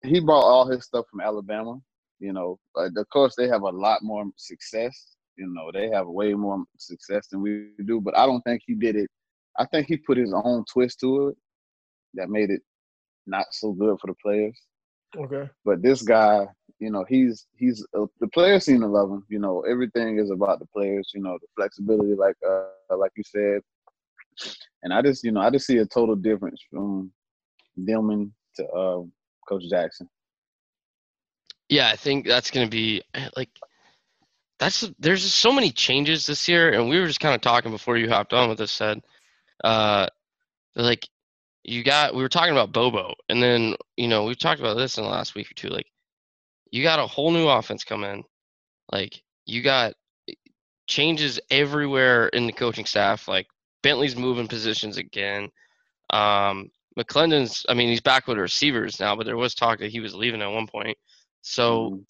[0.02, 1.78] he brought all his stuff from Alabama.
[2.18, 5.16] You know, of course they have a lot more success.
[5.36, 8.00] You know, they have way more success than we do.
[8.00, 9.08] But I don't think he did it.
[9.58, 11.36] I think he put his own twist to it
[12.14, 12.60] that made it
[13.26, 14.58] not so good for the players.
[15.16, 15.48] Okay.
[15.64, 16.46] But this guy,
[16.78, 19.24] you know, he's he's uh, the players seem to love him.
[19.28, 21.10] You know, everything is about the players.
[21.14, 23.60] You know, the flexibility, like uh, like you said.
[24.82, 27.12] And I just, you know, I just see a total difference from
[27.78, 29.02] Dillman to uh,
[29.48, 30.08] Coach Jackson.
[31.68, 33.50] Yeah, I think that's going to be eh, like
[34.58, 37.70] that's there's just so many changes this year, and we were just kind of talking
[37.70, 38.72] before you hopped on with this.
[38.72, 39.02] Said,
[39.64, 40.06] uh,
[40.74, 41.08] like
[41.64, 44.98] you got we were talking about Bobo, and then you know we've talked about this
[44.98, 45.68] in the last week or two.
[45.68, 45.86] Like
[46.70, 48.24] you got a whole new offense come in,
[48.92, 49.94] like you got
[50.28, 50.34] eh,
[50.86, 53.28] changes everywhere in the coaching staff.
[53.28, 53.46] Like
[53.82, 55.50] Bentley's moving positions again.
[56.10, 59.90] Um, McClendon's, I mean, he's back with the receivers now, but there was talk that
[59.90, 60.96] he was leaving at one point.
[61.42, 62.06] So Mhm.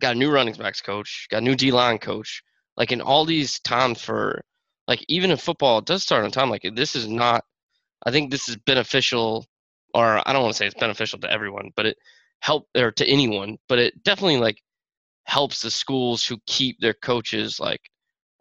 [0.00, 2.42] got a new running backs coach, got a new D line coach.
[2.76, 4.42] Like in all these times for,
[4.88, 6.50] like even in football, it does start on time.
[6.50, 7.44] Like this is not.
[8.06, 9.46] I think this is beneficial,
[9.94, 11.96] or I don't want to say it's beneficial to everyone, but it
[12.40, 14.62] help or to anyone, but it definitely like
[15.24, 17.80] helps the schools who keep their coaches like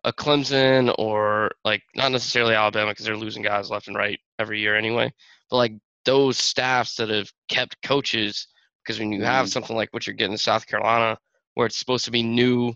[0.05, 4.59] a Clemson or like not necessarily Alabama because they're losing guys left and right every
[4.59, 5.11] year anyway,
[5.49, 5.73] but like
[6.05, 8.47] those staffs that have kept coaches
[8.83, 9.49] because when you have Mhm.
[9.51, 11.17] something like what you're getting in South Carolina
[11.55, 12.73] where it's supposed to be new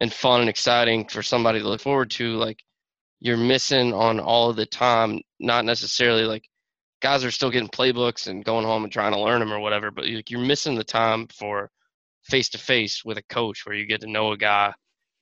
[0.00, 2.62] and fun and exciting for somebody to look forward to, like
[3.20, 6.44] you're missing on all of the time, not necessarily like
[7.00, 9.90] guys are still getting playbooks and going home and trying to learn them or whatever,
[9.90, 11.70] but like you're missing the time for
[12.24, 14.72] face to face with a coach where you get to know a guy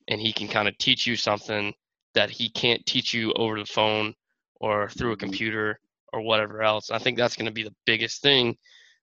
[0.08, 1.72] and he can kind of teach you something
[2.14, 4.14] that he can't teach you over the phone
[4.60, 5.20] or through a Mhm.
[5.20, 5.80] computer
[6.12, 6.90] or whatever else.
[6.90, 8.56] I think that's going to be the biggest thing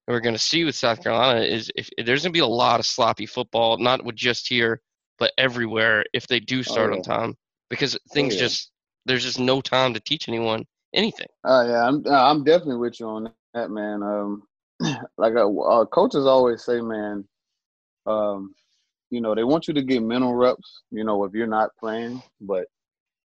[0.08, 2.48] that we're going to see with South Carolina is if there's going to be a
[2.48, 4.82] lot of sloppy football, not with just here,
[5.20, 7.04] but everywhere if they do start on yeah.
[7.04, 7.38] time
[7.70, 8.42] because things yeah.
[8.42, 8.72] just
[9.06, 11.28] there's just no time to teach anyone anything.
[11.44, 14.04] Uh, yeah, I'm I'm definitely with you on that, man.
[14.04, 14.44] Um,
[15.18, 17.26] like uh, uh, coaches always say, man,
[18.06, 18.54] um,
[19.10, 22.22] you know, they want you to get mental reps, you know, if you're not playing,
[22.40, 22.66] but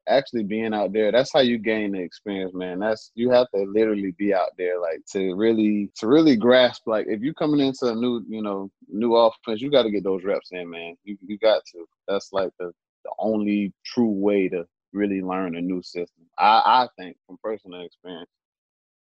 [0.09, 2.79] actually being out there, that's how you gain the experience, man.
[2.81, 6.87] That's you have to literally be out there, like to really to really grasp.
[6.87, 10.05] Like if you're coming into a new, you know, new offense, you got to get
[10.05, 10.97] those reps in, man.
[11.05, 11.87] You you got to.
[12.09, 12.73] That's like the
[13.05, 16.25] the only true way to really learn a new system.
[16.39, 18.31] I I think from personal experience.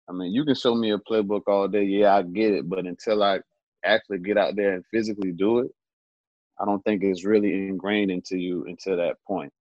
[0.10, 1.84] I mean, you can show me a playbook all day.
[1.84, 2.68] Yeah, I get it.
[2.68, 3.40] But until I
[3.86, 5.72] actually get out there and physically do it,
[6.60, 9.54] I don't think it's really ingrained into you until that point.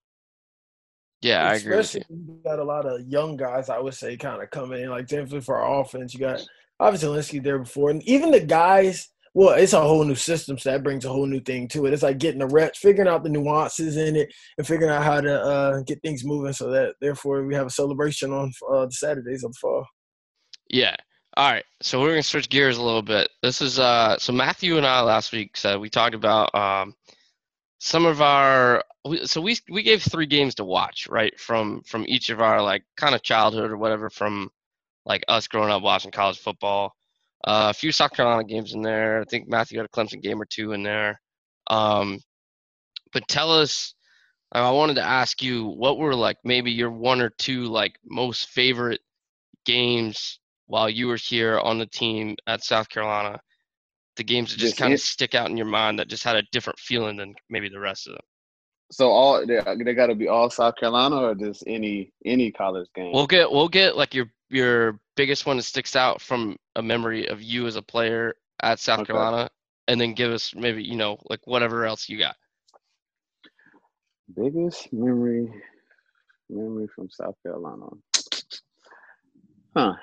[1.21, 2.25] Yeah, I agree with Especially you.
[2.29, 4.91] you got a lot of young guys, I would say, kind of coming in.
[4.91, 6.41] Like definitely for our offense, you got
[6.81, 9.09] obviously Linsky there before, and even the guys.
[9.35, 11.93] Well, it's a whole new system, so that brings a whole new thing to it.
[11.93, 15.21] It's like getting the reps, figuring out the nuances in it, and figuring out how
[15.21, 16.53] to uh, get things moving.
[16.53, 19.87] So that therefore we have a celebration on uh, the Saturdays of the fall.
[20.69, 20.97] Yeah.
[21.37, 21.65] All right.
[21.83, 23.29] So we're gonna switch gears a little bit.
[23.43, 26.95] This is uh so Matthew and I last week said we talked about um
[27.79, 28.83] some of our
[29.25, 32.85] so we we gave three games to watch right from from each of our like
[32.97, 34.51] kind of childhood or whatever from
[35.07, 36.95] like us growing up watching college football
[37.45, 39.21] uh, a few south carolina games in there.
[39.21, 41.21] I think matthew had a clemson game or two in there.
[41.69, 42.21] Um,
[43.13, 43.95] but tell us
[44.53, 48.49] i wanted to ask you what were like maybe your one or two like most
[48.49, 49.01] favorite
[49.67, 53.41] games while you were here on the team at south carolina?
[54.17, 56.43] The games that just kind of stick out in your mind that just had a
[56.51, 58.23] different feeling than maybe the rest of them?
[58.91, 62.89] So all they, they got to be all South Carolina or just any any college
[62.95, 63.13] game.
[63.13, 67.29] We'll get we'll get like your your biggest one that sticks out from a memory
[67.29, 69.13] of you as a player at South okay.
[69.13, 69.51] Carolina,
[69.89, 72.37] and then give us maybe you know like whatever else you got.
[74.35, 75.53] Biggest memory
[76.49, 77.87] memory from South Carolina.
[79.77, 79.95] Huh.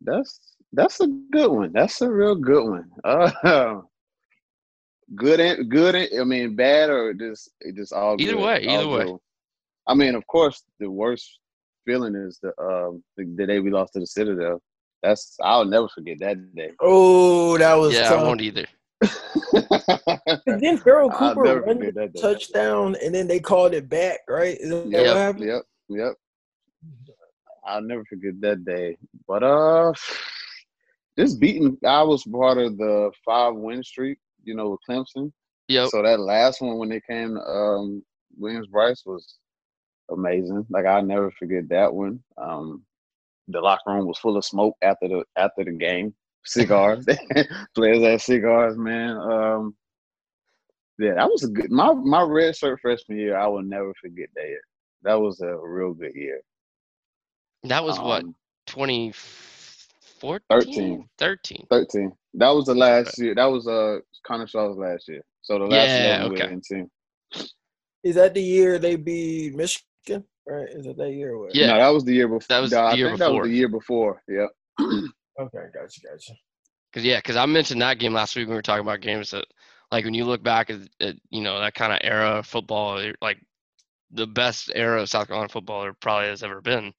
[0.00, 1.72] That's that's a good one.
[1.72, 2.90] That's a real good one.
[3.04, 3.80] Uh,
[5.14, 5.94] good and good.
[5.96, 8.66] I mean, bad or just just all either good, way.
[8.66, 9.16] Either way.
[9.86, 11.38] I mean, of course, the worst
[11.84, 14.60] feeling is the um the, the, day we lost to the Citadel.
[15.02, 16.70] That's I'll never forget that day.
[16.80, 18.08] Oh, that was yeah.
[18.08, 18.20] Tough.
[18.20, 18.66] I won't either.
[20.46, 24.56] then Pharoh Cooper run the touchdown, and then they called it back, right?
[24.58, 25.44] Is that yep, what happened?
[25.44, 26.14] Yep, yep.
[27.64, 28.96] I'll never forget that day.
[29.26, 29.92] But uh,
[31.16, 35.32] this beating, I was part of the five win streak, you know, with Clemson.
[35.68, 35.88] Yep.
[35.90, 38.02] So that last one when they came um,
[38.36, 39.38] Williams-Brice was
[40.10, 40.66] amazing.
[40.70, 42.22] Like I'll never forget that one.
[42.36, 42.84] Um,
[43.48, 46.14] the locker room was full of smoke after the after the game.
[46.44, 47.06] Cigars,
[47.74, 49.16] players had cigars, man.
[49.16, 49.76] Um,
[50.98, 51.70] yeah, that was a good.
[51.70, 54.62] My my red shirt freshman year, I will never forget that year.
[55.02, 56.40] That was a real good year.
[57.64, 58.24] That was um, what
[58.66, 59.12] twenty
[60.22, 60.46] 14?
[60.48, 61.08] 13.
[61.18, 61.66] 13.
[61.68, 62.12] 13.
[62.34, 63.34] That was the last year.
[63.34, 65.22] That was uh Connor Shaw's last year.
[65.42, 66.56] So the last yeah, okay.
[66.62, 66.88] team.
[68.04, 70.24] Is that the year they beat Michigan?
[70.46, 70.68] Right?
[70.68, 71.32] Is it that year?
[71.32, 71.54] Or what?
[71.54, 71.72] Yeah.
[71.72, 72.46] No, that was the year before.
[72.48, 73.18] That was the year before.
[73.18, 74.22] That was the year before.
[74.28, 74.46] Yeah.
[74.80, 76.32] okay, gotcha, gotcha.
[76.92, 79.30] Cause yeah, cause I mentioned that game last week when we were talking about games
[79.30, 79.46] that,
[79.90, 83.02] like, when you look back at, at you know that kind of era of football,
[83.20, 83.38] like
[84.12, 86.92] the best era of South Carolina football there probably has ever been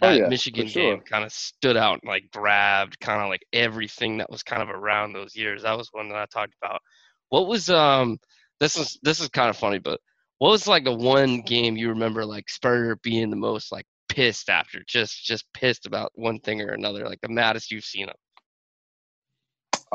[0.00, 0.82] that oh, yeah, Michigan sure.
[0.82, 4.62] game kind of stood out and like grabbed kind of like everything that was kind
[4.62, 5.62] of around those years.
[5.62, 6.80] That was one that I talked about.
[7.30, 8.18] What was um
[8.60, 10.00] this is this is kind of funny, but
[10.38, 14.50] what was like the one game you remember like Spurrier being the most like pissed
[14.50, 18.14] after, just just pissed about one thing or another, like the maddest you've seen him?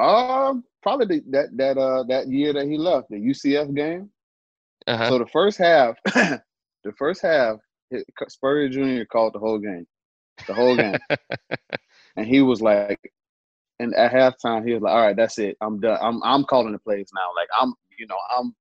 [0.04, 4.10] Um, probably the, that that uh that year that he left the UCF game.
[4.88, 5.10] Uh-huh.
[5.10, 7.58] So the first half, the first half,
[8.28, 9.06] Spurrier Jr.
[9.06, 9.88] called the whole game,
[10.48, 10.98] the whole game,
[12.16, 13.00] and he was like,
[13.80, 15.58] and at halftime he was like, "All right, that's it.
[15.62, 15.98] I'm done.
[16.02, 17.30] I'm I'm calling the plays now.
[17.36, 18.56] Like I'm, you know, I'm."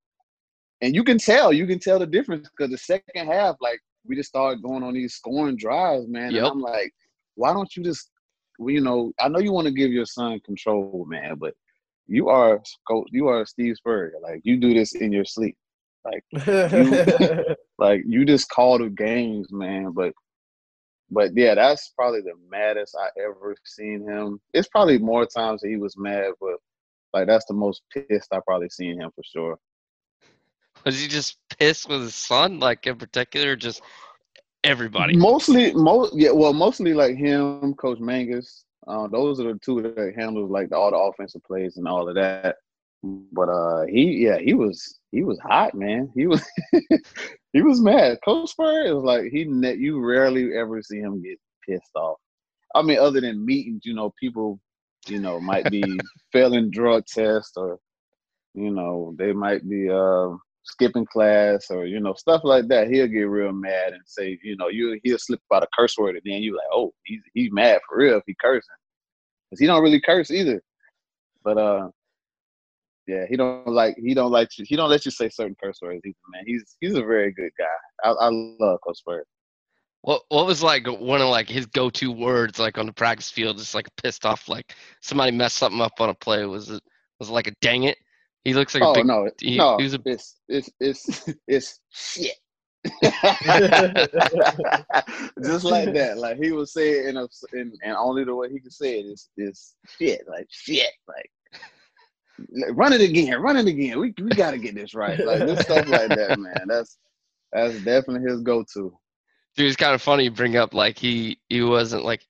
[0.83, 4.17] And you can tell, you can tell the difference because the second half, like we
[4.17, 6.33] just started going on these scoring drives, man.
[6.33, 6.43] Yep.
[6.43, 6.93] And I'm like,
[7.35, 8.11] why don't you just,
[8.59, 11.55] well, you know, I know you want to give your son control, man, but
[12.07, 12.61] you are
[13.11, 14.15] you are Steve Spurrier.
[14.23, 15.57] Like you do this in your sleep.
[16.05, 19.93] Like you, like you just call the games, man.
[19.93, 20.13] But
[21.11, 24.41] but yeah, that's probably the maddest I ever seen him.
[24.55, 26.57] It's probably more times that he was mad, but
[27.13, 29.59] like that's the most pissed I probably seen him for sure.
[30.85, 33.83] Was he just pissed with his son, like in particular, just
[34.65, 35.17] everybody?
[35.17, 38.65] Mostly, most yeah, well, mostly like him, Coach Mangus.
[38.87, 42.09] Uh, those are the two that handles like the, all the offensive plays and all
[42.09, 42.57] of that.
[43.03, 46.11] But uh, he yeah, he was he was hot, man.
[46.15, 46.47] He was
[47.53, 48.19] he was mad.
[48.25, 52.19] Coach Spur is like he net you rarely ever see him get pissed off.
[52.75, 54.61] I mean, other than meetings, you know, people,
[55.09, 55.83] you know, might be
[56.33, 57.79] failing drug tests or,
[58.55, 60.29] you know, they might be uh,
[60.65, 62.89] skipping class or you know stuff like that.
[62.89, 66.17] He'll get real mad and say, you know, you he'll slip out a curse word
[66.17, 68.69] and then you like, oh, he's he's mad for real if he cursing,
[69.51, 70.63] cause he don't really curse either.
[71.43, 71.89] But uh,
[73.11, 75.81] yeah, he don't like he don't like you, he don't let you say certain curse
[75.83, 76.45] words either, man.
[76.47, 77.65] He's he's a very good guy.
[78.09, 79.27] I, I love Coach Spurrier.
[80.03, 83.29] What what was like one of like his go to words like on the practice
[83.31, 86.45] field, just like pissed off like somebody messed something up on a play?
[86.47, 86.81] Was it
[87.19, 87.99] was it like a dang it?
[88.45, 91.35] He looks like oh, a big no, he, no, he was a, it's it's it's
[91.49, 92.37] it's shit.
[95.43, 96.15] just like that.
[96.17, 99.01] Like he would say it in a in, and only the way he could say
[99.01, 100.23] it is is shit.
[100.29, 100.93] Like shit.
[101.09, 101.31] Like
[102.73, 103.99] run it again, run it again.
[103.99, 105.19] We we got to get this right.
[105.19, 106.65] Like this stuff like that, man.
[106.67, 106.99] That's
[107.53, 108.97] that's definitely his go-to.
[109.57, 112.27] Dude, it's kind of funny you bring up like he he wasn't like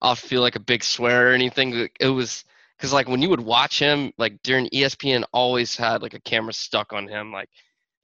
[0.00, 1.88] I feel like a big swear or anything.
[2.00, 2.44] It was
[2.76, 6.52] because like when you would watch him like during ESPN always had like a camera
[6.52, 7.48] stuck on him like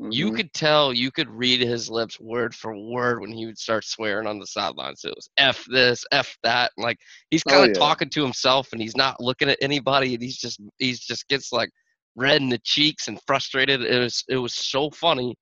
[0.09, 0.37] You Mhm.
[0.37, 4.27] could tell, you could read his lips word for word when he would start swearing
[4.27, 5.05] on the sidelines.
[5.05, 6.73] It was F this, F that.
[6.79, 6.99] Like
[7.31, 7.79] he's Oh, kind of yeah.
[7.79, 11.53] talking to himself and he's not looking at anybody and he's just he's just gets
[11.53, 11.71] like
[12.17, 13.83] red in the cheeks and frustrated.
[13.83, 15.37] It was it was so funny.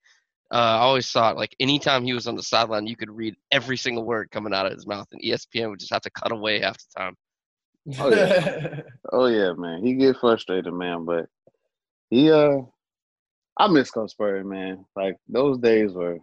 [0.53, 3.77] Uh, I always thought like anytime he was on the sideline, you could read every
[3.77, 6.61] single word coming out of his mouth, and ESPN would just have to cut away
[6.61, 7.15] half the time.
[8.01, 8.81] Oh, yeah.
[9.13, 9.85] Oh yeah, man.
[9.85, 11.27] He get frustrated, man, but
[12.11, 12.59] he uh
[13.59, 14.85] I miss Coach Spurrier, man.
[14.97, 16.19] Like those days were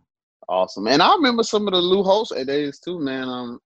[0.48, 0.88] awesome.
[0.88, 3.28] And I remember some of the Lou Holtz days too, man.
[3.28, 3.60] Um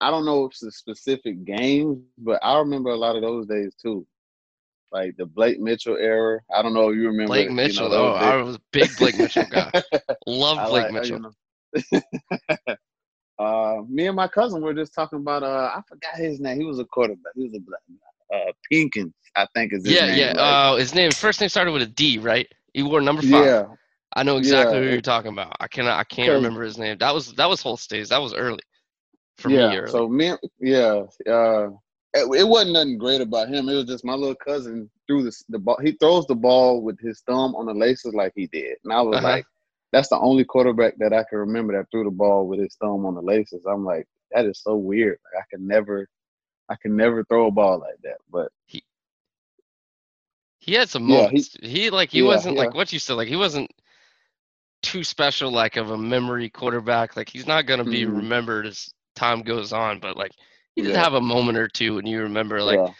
[0.00, 3.46] I don't know if it's the specific games, but I remember a lot of those
[3.46, 4.06] days too.
[4.92, 6.40] Like the Blake Mitchell era.
[6.54, 8.90] I don't know if you remember Blake you know, Mitchell, oh, I was a big
[8.96, 9.70] Blake Mitchell guy.
[10.26, 11.20] Love Blake like- you Mitchell.
[11.20, 11.32] know.
[13.38, 15.42] uh, me and my cousin were just talking about.
[15.42, 16.58] Uh, I forgot his name.
[16.60, 17.32] He was a quarterback.
[17.34, 17.80] He was a black.
[18.32, 20.18] Uh, Pinkins, I think is his Yeah, name.
[20.18, 20.26] yeah.
[20.32, 20.70] right?
[20.72, 22.46] Uh, his name first name started with a D, right?
[22.78, 23.56] He wore number five.
[23.56, 23.76] yeah,
[24.16, 25.56] I know exactly Yeah, who you're talking about.
[25.60, 25.98] I cannot.
[25.98, 26.98] I can't remember his name.
[26.98, 28.10] That was that was Holtz days.
[28.10, 28.62] That was early
[29.38, 29.68] for yeah.
[29.68, 29.78] me.
[29.78, 29.90] Early.
[29.90, 31.04] So me, yeah.
[31.30, 31.70] Uh,
[32.14, 33.68] it, it wasn't nothing great about him.
[33.68, 35.78] It was just my little cousin threw the the ball.
[35.82, 39.02] He throws the ball with his thumb on the laces like he did, and I
[39.02, 39.28] was Uh-huh.
[39.28, 39.46] like,
[39.92, 43.06] that's the only quarterback that I can remember that threw the ball with his thumb
[43.06, 43.64] on the laces.
[43.66, 45.18] I'm like, that is so weird.
[45.34, 46.08] Like, I can never,
[46.68, 48.18] I can never throw a ball like that.
[48.30, 48.82] But he
[50.74, 51.56] had some Yeah, he- moments.
[51.62, 53.14] He, like he yeah, wasn't like what you said.
[53.14, 53.70] Like he wasn't
[54.82, 57.16] too special like of a memory quarterback.
[57.16, 58.16] Like he's not gonna be Mhm.
[58.16, 59.98] remembered as time goes on.
[59.98, 60.32] But like
[60.74, 61.02] he did Yeah.
[61.02, 62.92] have a moment or two, and you remember like yeah.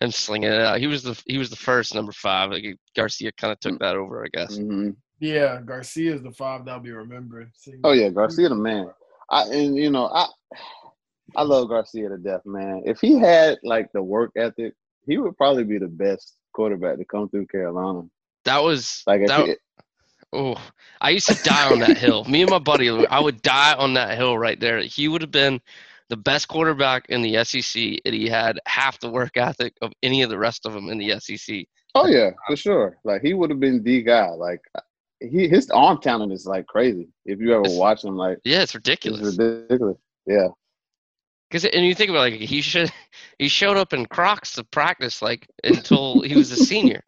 [0.00, 0.78] him slinging it out.
[0.78, 2.50] He was the he was the first number five.
[2.50, 3.78] Like Garcia kind of took Mm.
[3.80, 4.56] that over, I guess.
[4.56, 7.50] hmm yeah, Garcia's the five that'll be remembered.
[7.54, 8.90] See, Oh yeah, Garcia the man.
[9.30, 10.26] I and you know I
[11.36, 12.82] I love Garcia to death, man.
[12.84, 14.74] If he had like the work ethic,
[15.06, 18.02] he would probably be the best quarterback to come through Carolina.
[18.44, 19.58] That was Like that,
[20.32, 20.56] Oh,
[21.00, 22.24] I used to die on that hill.
[22.24, 24.80] Me and my buddy, I would die on that hill right there.
[24.80, 25.60] He would have been
[26.08, 30.22] the best quarterback in the SEC, and he had half the work ethic of any
[30.22, 31.66] of the rest of them in the SEC.
[31.94, 32.98] oh yeah, for sure.
[33.04, 34.28] Like he would have been the guy.
[34.30, 34.60] Like
[35.20, 37.06] he his arm talent is like crazy.
[37.24, 39.38] If you ever It's- watch him, like Yeah, it's it's ridiculous.
[39.38, 39.96] ridiculous.
[40.26, 40.48] Yeah.
[41.54, 42.90] Because and you think about it, like he should
[43.38, 47.00] he showed up in Crocs to practice like until he was a senior,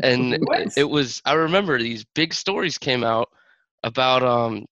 [0.00, 0.38] and
[0.76, 3.30] it was I remember these big stories came out
[3.82, 4.64] about um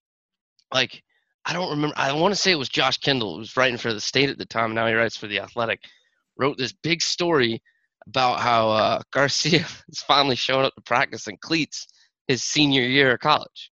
[0.73, 1.03] like
[1.43, 3.93] I don't remember I want to say it was Josh Kendall who was writing for
[3.93, 4.73] the State at the time.
[4.73, 5.81] Now he writes for the Athletic.
[6.37, 7.61] Wrote this big story
[8.07, 11.87] about how uh, Garcia is finally showing up to practice in cleats
[12.29, 13.69] his senior year of college,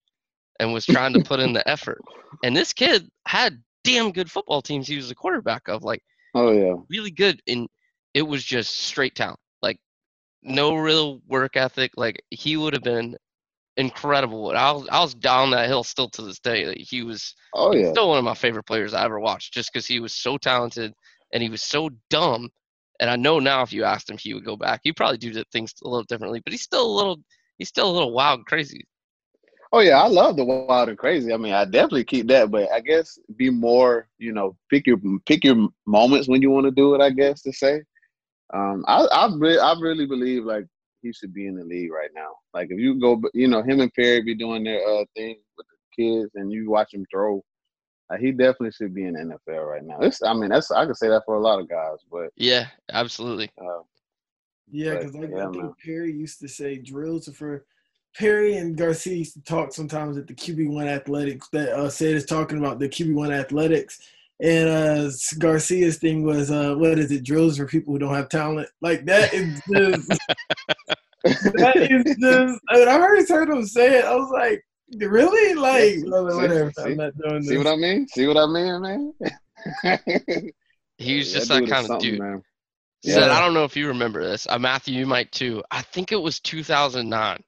[0.59, 2.03] and was trying to put in the effort.
[2.43, 6.03] And this kid had damn good football teams he was the quarterback of, like
[6.35, 6.75] Oh yeah.
[6.89, 7.43] really good.
[7.49, 7.69] And
[8.15, 9.79] it was just straight talent, like
[10.43, 11.93] no real work ethic.
[11.97, 13.17] Like he would have been
[13.77, 14.51] incredible.
[14.51, 16.67] I was I was down that hill still to this day.
[16.67, 17.91] Like, he was Oh yeah.
[17.91, 20.93] still one of my favorite players I ever watched, just because he was so talented
[21.33, 22.51] and he was so dumb.
[23.01, 24.81] And I know now if you asked him, he would go back.
[24.85, 27.19] He'd probably do things a little differently, but he's still a little
[27.59, 28.85] he's still a little wild and crazy.
[29.73, 31.17] Oh yeah, I love the wild and crazy.
[31.17, 34.97] I mean, I definitely keep that, but I guess be more, you know, pick your
[35.27, 37.01] pick your moments when you want to do it.
[37.01, 37.83] I guess to say,
[38.53, 40.67] um, I I, re- I really believe like
[41.03, 42.31] he should be in the league right now.
[42.55, 45.67] Like if you go, you know, him and Perry be doing their uh thing with
[45.67, 47.43] the kids, and you watch him throw.
[48.11, 49.99] Uh, he definitely should be in the NFL right now.
[50.01, 52.67] It's, I mean, that's I could say that for a lot of guys, but Yeah,
[52.91, 53.51] absolutely.
[53.61, 53.83] uh,
[54.71, 55.75] Yeah, because I, yeah, I think man.
[55.85, 57.65] Perry used to say drills are for
[58.19, 62.15] Perry and Garcia used to talk sometimes at the QB one athletics that uh said
[62.15, 64.01] is talking about the QB one athletics.
[64.41, 68.29] And uh Garcia's thing was uh what is it, drills for people who don't have
[68.29, 68.69] talent.
[68.81, 70.09] Like that is just
[71.25, 74.05] that is just I, mean, I already heard him say it.
[74.05, 74.65] I was like,
[74.99, 75.55] really?
[75.55, 76.73] Like See, well, whatever.
[76.77, 76.83] see.
[76.83, 78.09] I'm not doing see what I mean?
[78.09, 80.53] See what I mean, man?
[80.99, 82.19] He was just that that kind of dude.
[82.19, 82.43] man.
[83.05, 84.47] Said, I don't know if you remember this.
[84.49, 85.63] Uh, Matthew, you might too.
[85.71, 87.43] I think it was 2009.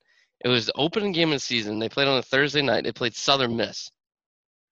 [0.45, 1.79] It was the opening game of the season.
[1.79, 2.85] They played on a Thursday night.
[2.85, 3.91] They played Southern Miss,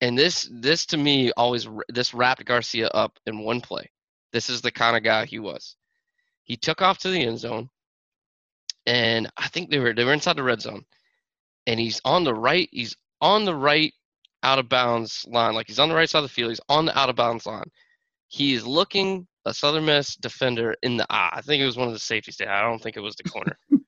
[0.01, 3.91] and this this to me always this wrapped Garcia up in one play.
[4.33, 5.77] This is the kind of guy he was.
[6.45, 7.69] He took off to the end zone,
[8.87, 10.85] and I think they were they were inside the red zone,
[11.67, 12.69] and he's on the right.
[12.71, 13.93] He's on the right
[14.43, 16.51] out of bounds line, like he's on the right side of the field.
[16.51, 17.71] He's on the out of bounds line.
[18.29, 21.31] He is looking a Southern Miss defender in the eye.
[21.33, 22.41] I think it was one of the safeties.
[22.41, 23.59] I don't think it was the corner.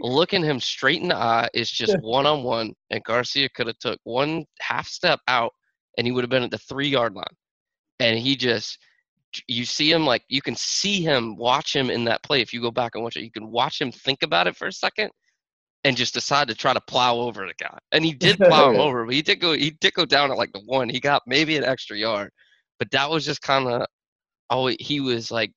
[0.00, 3.78] Looking him straight in the eye is just one on one, and Garcia could have
[3.78, 5.52] took one half step out,
[5.96, 7.24] and he would have been at the three yard line.
[8.00, 8.78] And he just,
[9.46, 12.40] you see him like you can see him watch him in that play.
[12.40, 14.66] If you go back and watch it, you can watch him think about it for
[14.66, 15.10] a second,
[15.84, 17.78] and just decide to try to plow over the guy.
[17.92, 20.38] And he did plow him over, but he did go he did go down at
[20.38, 20.88] like the one.
[20.88, 22.30] He got maybe an extra yard.
[22.78, 23.86] But that was just kind of
[24.50, 25.52] oh he was like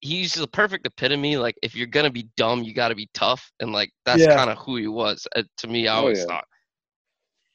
[0.00, 3.08] he's the perfect epitome like if you're going to be dumb, you got to be
[3.14, 4.36] tough and like that's Yeah.
[4.36, 6.24] kind of who he was uh, to me I Oh, always yeah.
[6.24, 6.44] thought.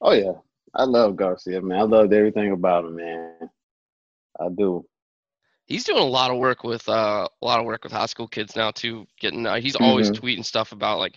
[0.00, 0.32] Oh yeah,
[0.74, 1.78] I love Garcia, man.
[1.78, 3.34] I loved everything about him, man.
[4.20, 4.68] I do.
[5.66, 8.26] He's doing a lot of work with uh, a lot of work with high school
[8.26, 9.06] kids now too.
[9.20, 10.10] Getting uh, he's always Mhm.
[10.10, 11.14] tweeting stuff about like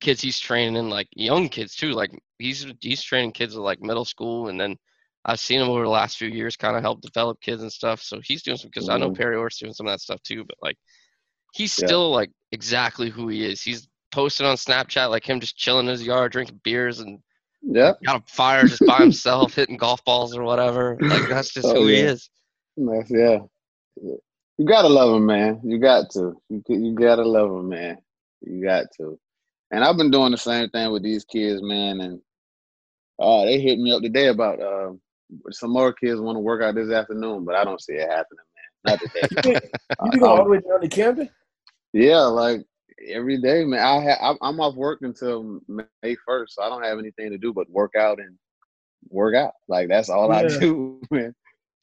[0.00, 1.92] kids he's training and like young kids too.
[1.92, 4.76] Like he's he's training kids at like middle school, and then
[5.24, 8.02] I've seen him over the last few years kind of help develop kids and stuff.
[8.02, 9.16] So he's doing some because I know Mhm.
[9.16, 10.44] Perry Orr's doing some of that stuff too.
[10.44, 10.76] But like
[11.54, 11.86] he's Yeah.
[11.86, 13.62] still like exactly who he is.
[13.62, 17.20] He's posted on Snapchat like him just chilling in his yard, drinking beers, and
[17.62, 21.00] yeah, got a fire just by himself, hitting golf balls or whatever.
[21.08, 22.30] Like that's just Oh, who he is.
[22.76, 23.38] That's, yeah.
[24.02, 24.14] Yeah.
[24.58, 25.60] You gotta love him, man.
[25.64, 26.40] You got to.
[26.48, 27.98] You you gotta love him, man.
[28.42, 29.18] You got to.
[29.70, 32.00] And I've been doing the same thing with these kids, man.
[32.00, 32.20] And
[33.18, 34.92] uh, they hit me up today about uh,
[35.50, 38.44] some more kids want to work out this afternoon, but I don't see it happening,
[38.84, 38.92] man.
[38.92, 39.00] Not
[39.42, 39.60] today.
[40.04, 41.30] You be going all the way down to Camden?
[41.92, 42.62] Yeah, like
[43.08, 43.80] every day, man.
[43.80, 47.52] I ha- I'm- off work until May first, so I don't have anything to do
[47.52, 48.36] but work out and
[49.08, 49.52] work out.
[49.68, 51.34] Like that's all I do, man.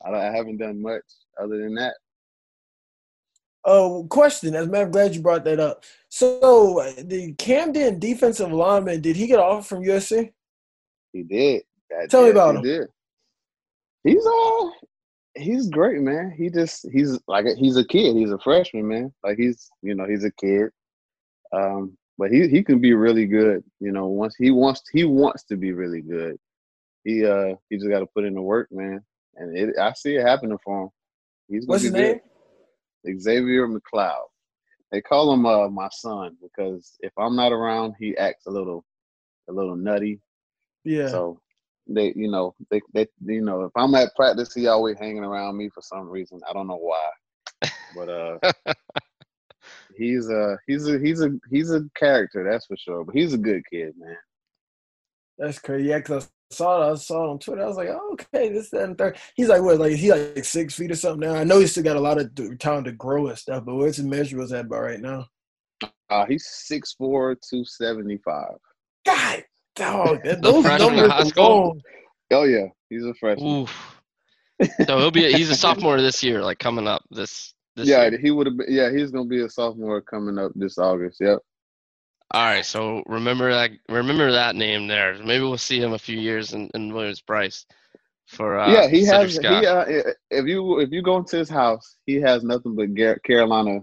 [0.03, 1.03] I, don't, I haven't done much
[1.41, 1.93] other than that.
[3.63, 4.55] Oh, question.
[4.55, 5.83] As I'm glad you brought that up.
[6.09, 10.31] So, the Camden defensive lineman, did he get off from USC?
[11.13, 11.61] He did.
[11.89, 12.63] That, Tell me about he him.
[12.63, 12.87] Did.
[14.03, 14.69] He's uh
[15.35, 16.33] he's great, man.
[16.35, 18.15] He just he's like a, he's a kid.
[18.15, 19.13] He's a freshman, man.
[19.23, 20.69] Like he's you know he's a kid.
[21.53, 23.63] Um, but he he can be really good.
[23.79, 26.37] You know, once he wants he wants to be really good.
[27.03, 29.01] He uh he just got to put in the work, man.
[29.35, 30.89] And it, I see it happening for him.
[31.47, 31.93] He's gonna What's be his
[33.05, 33.19] name?
[33.19, 34.13] Xavier McLeod.
[34.91, 38.85] They call him uh my son because if I'm not around, he acts a little
[39.49, 40.19] a little nutty.
[40.83, 41.07] Yeah.
[41.07, 41.41] So
[41.87, 45.57] they, you know, they, they, you know, if I'm at practice, he always hanging around
[45.57, 46.41] me for some reason.
[46.47, 48.39] I don't know why, but uh,
[49.95, 53.03] he's a he's a he's a he's a character, that's for sure.
[53.03, 54.17] But he's a good kid, man.
[55.37, 55.89] That's crazy.
[55.89, 56.91] Yeah, because I saw it.
[56.91, 57.63] I saw it on Twitter.
[57.63, 59.17] I was like, oh, okay, this, that, and third.
[59.35, 59.79] He's like, what?
[59.79, 61.35] Like, he like six feet or something now.
[61.35, 63.97] I know he's still got a lot of time to grow and stuff, but what's
[63.97, 65.27] his measurables at about right now?
[66.09, 68.55] Uh, he's six four two seventy five
[69.05, 69.43] God,
[69.81, 71.45] dog, that, The those freshman numbers high school?
[71.45, 71.81] alone.
[72.31, 73.61] Oh yeah, he's a freshman.
[73.61, 74.01] Oof.
[74.85, 78.19] So he'll be he's a sophomore this year, like coming up this this yeah, year.
[78.19, 78.67] he would have been.
[78.69, 81.17] Yeah, he's gonna be a sophomore coming up this August.
[81.19, 81.39] Yep.
[82.33, 85.15] All right, so remember that remember that name there.
[85.15, 87.65] Maybe we'll see him a few years in, in Williams-Brice
[88.27, 89.35] for uh, yeah, he Cedrick has.
[89.35, 89.61] Scott.
[89.61, 93.19] He uh, if you if you go into his house, he has nothing but Gar-
[93.25, 93.79] Carolina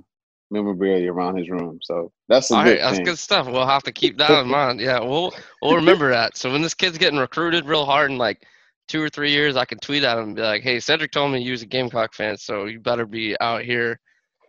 [0.50, 1.78] memorabilia around his room.
[1.82, 3.04] So that's a All good right, that's thing.
[3.04, 3.46] good stuff.
[3.46, 4.80] We'll have to keep that in mind.
[4.80, 5.32] Yeah, we'll
[5.62, 6.36] we'll remember that.
[6.36, 8.46] So when this kid's getting recruited real hard in like
[8.88, 11.32] two or three years, I can tweet at him and be like, "Hey, Cedrick told
[11.32, 14.00] me you was a Gamecock fan, so you better be out here."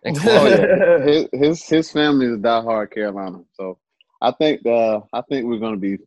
[0.04, 1.00] And Oh, yeah.
[1.04, 3.78] his, his his family is diehard Carolina, so
[4.22, 5.98] I think uh I think we're gonna be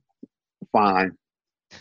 [0.73, 1.17] fine.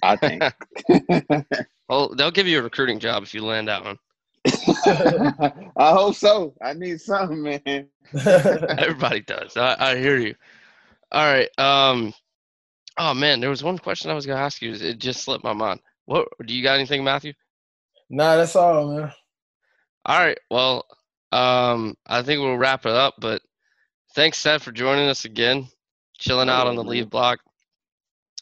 [0.03, 0.43] I think.
[1.89, 3.97] well, they'll give you a recruiting job if you land that one.
[4.47, 6.53] I hope so.
[6.61, 7.87] I need something, man.
[8.25, 9.55] Everybody does.
[9.55, 10.35] I, I hear you.
[11.11, 11.49] All right.
[11.59, 12.13] Um.
[12.97, 14.73] Oh man, there was one question I was gonna ask you.
[14.73, 15.79] It just slipped my mind.
[16.05, 16.75] What do you got?
[16.75, 17.33] Anything, Matthew?
[18.09, 19.13] nah, that's all, man.
[20.05, 20.37] All right.
[20.49, 20.85] Well,
[21.31, 23.15] um, I think we'll wrap it up.
[23.19, 23.41] But
[24.13, 25.67] thanks, Seth, for joining us again,
[26.17, 27.39] chilling out on the lead block.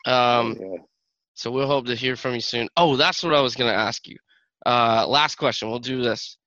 [0.06, 0.58] Um,
[1.36, 2.70] so we'll hope to hear from you soon.
[2.76, 4.18] Oh, that's what I was gonna ask you.
[4.66, 5.70] Uh, last question.
[5.70, 6.38] We'll do this.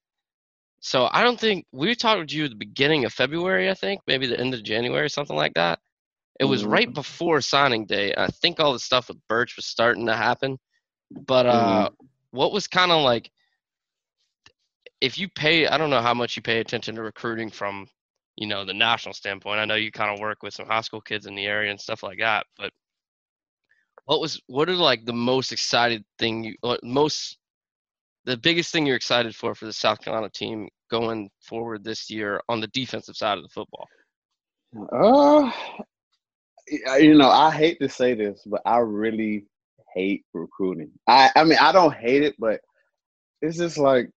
[0.81, 3.71] So I don't think we talked to you at the beginning of February.
[3.71, 5.79] I think maybe the end of January, something like that.
[6.41, 6.73] It was Mhm.
[6.73, 8.13] right before signing day.
[8.17, 10.59] I think all the stuff with Burch was starting to happen.
[11.11, 11.91] But uh,
[12.31, 13.31] what was kind of like
[15.01, 15.67] if you pay?
[15.67, 17.89] I don't know how much you pay attention to recruiting from,
[18.37, 19.61] you know, the national standpoint.
[19.61, 21.81] I know you kind of work with some high school kids in the area and
[21.81, 22.47] stuff like that.
[22.57, 22.73] But
[24.07, 27.39] what was what are like the most excited thing you most
[28.25, 32.41] the biggest thing you're excited for for the South Carolina team going forward this year
[32.49, 33.87] on the defensive side of the football?
[34.93, 35.51] Uh,
[36.99, 39.47] you know, I hate to say this, but I really
[39.95, 40.91] hate recruiting.
[41.07, 42.61] I, I mean, I don't hate it, but
[43.43, 44.09] it's just like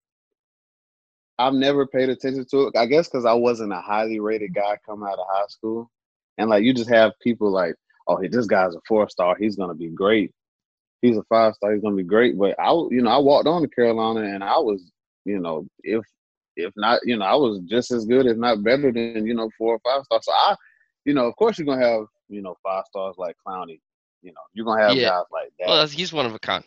[1.38, 2.78] I've never paid attention to it.
[2.78, 5.90] I guess because I wasn't a highly rated guy coming out of high school,
[6.38, 7.76] and like you just have people like,
[8.08, 9.36] oh, this guy's a four star.
[9.36, 10.32] He's gonna be great.
[11.06, 11.74] He's a five star.
[11.74, 12.38] He's gonna be great.
[12.38, 14.92] But I, you know, I walked on to Carolina, and I was,
[15.26, 16.04] you know, if
[16.56, 19.50] if not, you know, I was just as good, if not better than you know,
[19.58, 20.26] four or five stars.
[20.26, 20.56] So I,
[21.06, 23.80] you know, of course you're gonna have you know five stars like Clowney.
[24.22, 25.10] You know, you're gonna have Yeah.
[25.10, 25.68] guys like that.
[25.68, 26.64] Well, he's one of a kind.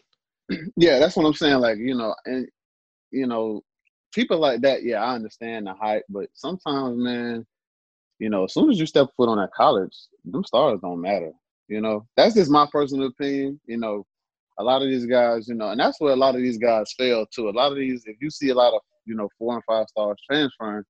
[0.76, 1.58] yeah, that's what I'm saying.
[1.58, 2.46] Like you know, and
[3.10, 3.62] you know,
[4.12, 4.82] people like that.
[4.82, 7.46] Yeah, I understand the hype, but sometimes, man,
[8.18, 11.32] you know, as soon as you step foot on that college, them stars don't matter.
[11.68, 13.60] You know, that's just my personal opinion.
[13.66, 14.06] You know,
[14.58, 16.92] a lot of these guys, you know, and that's where a lot of these guys
[16.98, 17.48] fail too.
[17.48, 19.86] A lot of these, if you see a lot of, you know, four and five
[19.88, 20.84] stars transferring,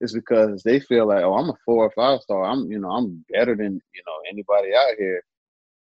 [0.00, 2.44] it's because they feel like, oh, I'm a four or five star.
[2.44, 5.22] I'm, you know, I'm better than, you know, anybody out here.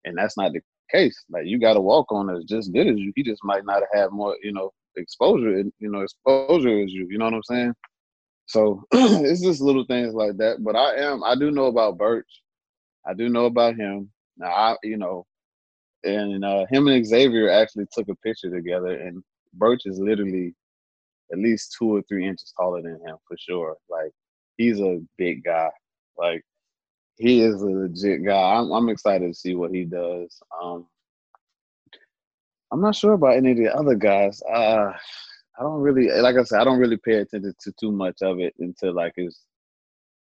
[0.05, 0.61] And that's not the
[0.91, 1.23] case.
[1.29, 3.13] Like you got to walk on as just good as you.
[3.15, 7.07] He just might not have more, you know, exposure, you know, exposure as you.
[7.09, 7.73] You know what I'm saying?
[8.47, 10.63] So it's just little things like that.
[10.63, 12.41] But I am, I do know about Burch.
[13.05, 14.09] I do know about him.
[14.37, 15.25] Now, I, you know,
[16.03, 19.23] and uh, him and Xavier actually took a picture together, and
[19.53, 20.53] Burch is literally
[21.31, 23.75] at least two or three inches taller than him for sure.
[23.89, 24.11] Like
[24.57, 25.69] he's a big guy.
[26.17, 26.43] Like
[27.17, 28.55] he is a legit guy.
[28.55, 30.39] I'm, I'm excited to see what he does.
[30.61, 30.87] Um,
[32.71, 34.41] I'm not sure about any of the other guys.
[34.43, 34.91] Uh,
[35.59, 38.39] I don't really, like I said, I don't really pay attention to too much of
[38.39, 39.41] it until like it's,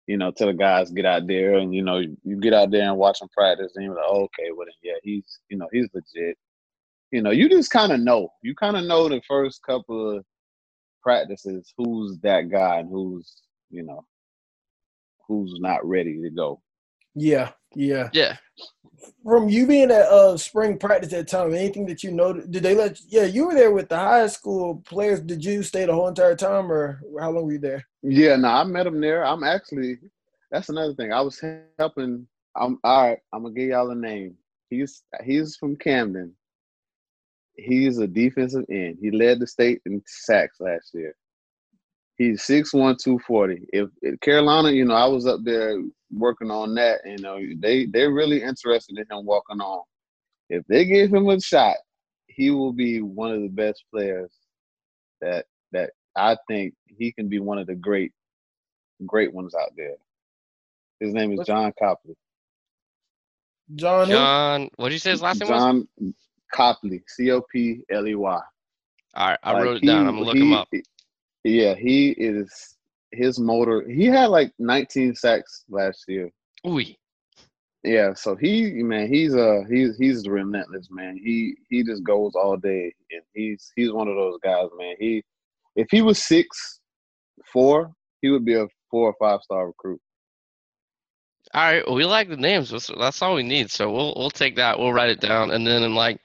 [0.10, 2.82] you know, till the guys get out there and you know you get out there
[2.82, 5.68] and watch them practice and you're like, oh, okay, well then yeah, he's you know
[5.72, 6.36] he's legit.
[7.12, 8.30] You know, you just kind of know.
[8.42, 10.26] You kind of know the first couple of
[11.04, 13.36] practices who's that guy and who's
[13.70, 14.04] you know
[15.28, 16.60] who's not ready to go.
[17.14, 18.10] Yeah, yeah.
[18.14, 18.38] Yeah.
[19.24, 22.52] From you being at uh spring practice at time, anything that you noticed?
[22.52, 23.00] Did they let?
[23.08, 25.22] Yeah, you were there with the high school players.
[25.22, 27.86] Did you stay the whole entire time, or how long were you there?
[28.02, 29.26] Yeah, no, I met him there.
[29.26, 30.00] I'm actually
[30.52, 31.14] that's another thing.
[31.14, 31.42] I was
[31.78, 32.28] helping.
[32.56, 33.20] I'm all right.
[33.34, 34.36] I'm gonna give y'all a name.
[34.70, 36.34] He's he's from Camden.
[37.56, 38.98] He's a defensive end.
[39.02, 41.14] He led the state in sacks last year.
[42.18, 43.66] He's 6'1", 240.
[43.72, 45.82] If, if Carolina, you know, I was up there
[46.12, 47.00] working on that.
[47.06, 49.84] You know, they they're really interested in him walking on.
[50.50, 51.76] If they give him a shot,
[52.28, 54.32] he will be one of the best players
[55.22, 58.12] that that I think he can be one of the great
[59.06, 59.96] great ones out there.
[61.00, 62.16] His name is John Copley.
[63.76, 64.08] John.
[64.08, 65.62] John, what did you say his last name was?
[65.62, 65.88] John
[66.52, 68.42] Copley, C O P L E Y.
[69.16, 70.08] All right, I Like, wrote it down.
[70.08, 70.68] I'm gonna look him up.
[71.44, 72.78] Yeah, he is
[73.12, 73.88] his motor.
[73.88, 76.30] He had like 19 sacks last year.
[76.68, 76.82] Ooh,
[77.84, 81.18] Yeah, so he man, he's a he's he's relentless, man.
[81.18, 84.96] He he just goes all day, and he's he's one of those guys, man.
[85.00, 85.24] He
[85.76, 86.80] if he was six
[87.52, 87.92] four,
[88.22, 90.02] he would be a four or five star recruit.
[91.54, 92.70] All right, well, we like the names.
[92.70, 93.72] That's, that's all we need.
[93.72, 94.78] So we'll we'll take that.
[94.78, 96.20] We'll write it down, and then in like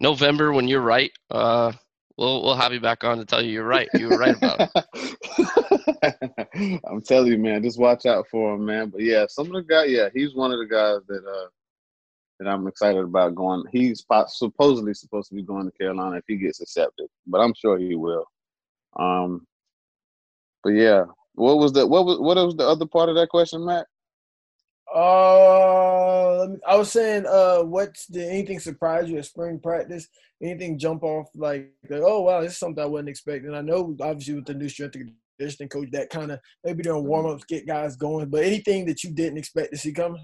[0.00, 1.72] November, when you're right, uh,
[2.16, 3.88] we'll we'll have you back on to tell you you're right.
[3.94, 6.80] You were right about it.
[6.88, 8.90] I'm telling you, man, just watch out for him, man.
[8.90, 11.48] But yeah, some of the guy, yeah, he's one of the guys that uh
[12.38, 13.64] that I'm excited about going.
[13.72, 17.78] He's supposedly supposed to be going to Carolina if he gets accepted, but I'm sure
[17.78, 18.26] he will.
[18.98, 19.46] Um,
[20.62, 21.04] but yeah,
[21.34, 23.86] what was the what was what was the other part of that question, Matt?
[24.96, 30.08] Uh, I was saying, uh, what's did anything surprise you at spring practice?
[30.42, 33.54] Anything jump off like, like, oh wow, this is something I wasn't expecting.
[33.54, 37.06] I know obviously with the new strength and conditioning coach, that kind of maybe during
[37.06, 40.22] warm ups get guys going, but anything that you didn't expect to see coming?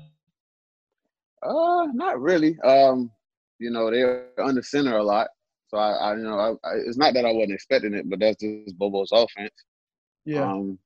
[1.43, 2.59] Uh, not really.
[2.61, 3.11] Um,
[3.59, 5.29] you know, they're under center a lot,
[5.69, 8.21] so I, I you know, I, I, it's not that I wasn't expecting it, but
[8.21, 9.53] that's just Bobo's offense.
[10.25, 10.79] Yeah, Um,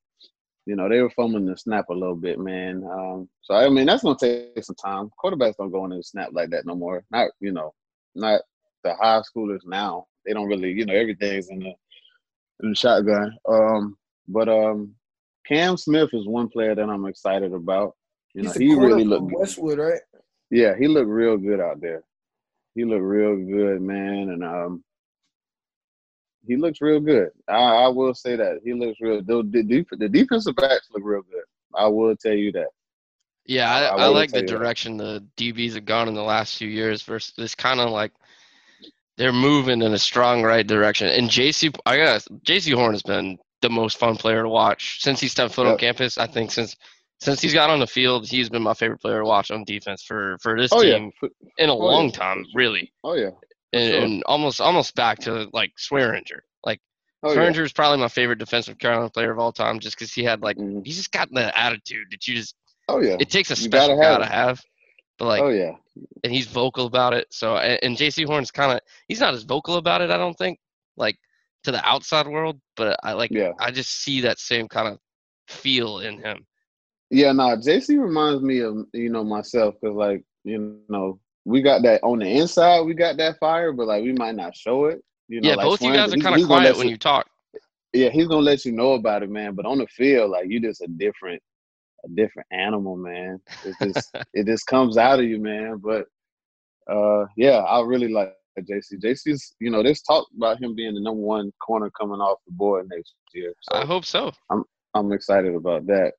[0.67, 2.83] you know, they were fumbling the snap a little bit, man.
[2.91, 5.09] Um, so I mean, that's gonna take some time.
[5.23, 7.05] Quarterbacks don't go into the snap like that no more.
[7.09, 7.73] Not, you know,
[8.15, 8.41] not
[8.83, 10.07] the high schoolers now.
[10.25, 11.73] They don't really, you know, everything's in the
[12.61, 13.37] in the shotgun.
[13.47, 13.97] Um,
[14.27, 14.93] but um,
[15.47, 17.95] Cam Smith is one player that I'm excited about.
[18.33, 19.31] You know, he really looked.
[19.31, 20.01] Westwood, right?
[20.51, 22.03] Yeah, he looked real good out there.
[22.75, 24.83] He looked real good, man, and um,
[26.47, 27.29] he looks real good.
[27.47, 29.21] I, I will say that he looks real.
[29.21, 31.43] The, the, the defensive backs look real good.
[31.75, 32.67] I will tell you that.
[33.45, 34.47] Yeah, I, I I, like the you that.
[34.47, 37.01] direction the DBs have gone in the last few years.
[37.03, 38.11] Versus it's kind of like
[39.17, 41.07] they're moving in a strong right direction.
[41.07, 45.19] And Jaycee, I guess Jaycee Horn has been the most fun player to watch since
[45.19, 46.17] he stepped foot on campus.
[46.17, 46.75] I think since
[47.19, 50.03] since he's got on the field, he's been my favorite player to watch on defense
[50.03, 52.11] for for this Oh team F- in a Oh, long yeah.
[52.11, 53.31] time, really, oh yeah,
[53.73, 54.01] and, sure.
[54.03, 56.39] and almost almost back to like Swearinger.
[56.65, 56.79] Like
[57.23, 57.35] oh.
[57.35, 60.41] Swearinger is probably my favorite defensive Carolina player of all time, just because he had
[60.41, 60.85] like Mhm.
[60.85, 62.55] he's just got the attitude that you just
[62.89, 64.61] Oh yeah, it takes a You gotta special have guy to have.
[65.17, 65.71] But like oh yeah,
[66.23, 67.27] and he's vocal about it.
[67.31, 70.11] So and, and Jaycee Horn's kind of he's not as vocal about it.
[70.11, 70.59] I don't think
[70.95, 71.17] like
[71.63, 73.51] to the outside world, but I like yeah.
[73.59, 74.99] I just see that same kind of
[75.47, 76.45] feel in him.
[77.09, 81.61] Yeah, no, nah, Jaycee reminds me of you know myself because like you know we
[81.61, 84.85] got that on the inside, we got that fire, but like we might not show
[84.85, 85.01] it.
[85.29, 87.27] You know, yeah, like both you guys are kind of quiet when you talk.
[87.93, 89.55] Yeah, he's gonna let you know about it, man.
[89.55, 91.41] But on the field, like you just a different,
[92.05, 93.39] a different animal, man.
[93.63, 95.77] It just it just comes out of you, man.
[95.81, 96.07] But
[96.93, 99.01] uh, yeah, I really like Jaycee.
[99.01, 102.51] Jaycee's, you know, there's talk about him being the number one corner coming off the
[102.53, 103.53] board next year.
[103.61, 104.33] So I hope so.
[104.49, 106.11] I'm I'm excited about that.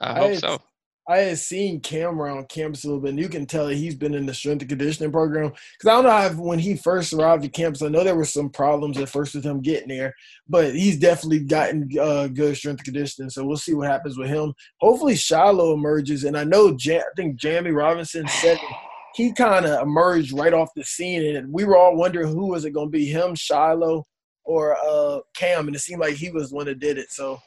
[0.00, 0.62] I hope I so.
[1.06, 4.14] I had seen Cam around campus a little bit, and you can tell he's been
[4.14, 5.50] in the strength and conditioning program.
[5.50, 8.24] Because I don't know if when he first arrived to campus, I know there were
[8.24, 10.14] some problems at first with him getting there,
[10.48, 13.28] but he's definitely gotten uh, good strength and conditioning.
[13.28, 14.54] So we'll see what happens with him.
[14.80, 18.58] Hopefully, Shilo emerges, and I know Jam- I think Jammie Robinson said
[19.14, 22.64] he kind of emerged right off the scene, and we were all wondering who was
[22.64, 24.04] it going to be, him, Shilo,
[24.44, 27.10] or uh, Cam, and it seemed like he was the one that did it.
[27.10, 27.40] So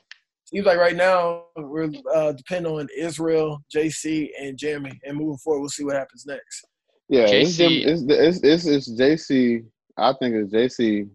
[0.48, 5.62] seems like right now we're uh, depending on Israel, Jaycee, and Jammie, and moving forward,
[5.62, 6.66] we'll see what happens next.
[7.10, 7.86] Yeah, Jaycee.
[7.86, 9.66] it's, it's, it's, it's, it's Jaycee.
[9.98, 11.10] I think it's Jaycee,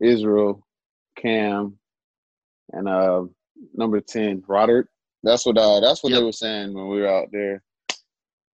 [0.00, 0.66] Israel,
[1.16, 1.78] Cam,
[2.72, 3.24] and uh,
[3.74, 4.86] number ten, Roderick.
[5.22, 6.20] That's what uh, that's what yep.
[6.20, 7.62] they were saying when we were out there.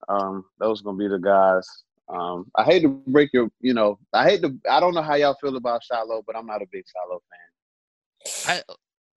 [0.08, 1.68] Um, those gonna be the guys.
[2.10, 4.56] Um, I hate to break your, you know, I hate to.
[4.70, 8.64] I don't know how y'all feel about Shilo, but I'm not a big Shilo fan.
[8.68, 8.74] I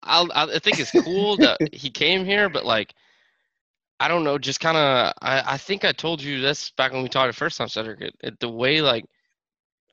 [0.05, 2.95] I'll, i think it's cool that he came here, but like,
[4.01, 5.13] I don't know, just kind of.
[5.23, 8.03] I, I think I told you this back when we talked the first time, Cedrick.
[8.03, 9.05] It, it, the way like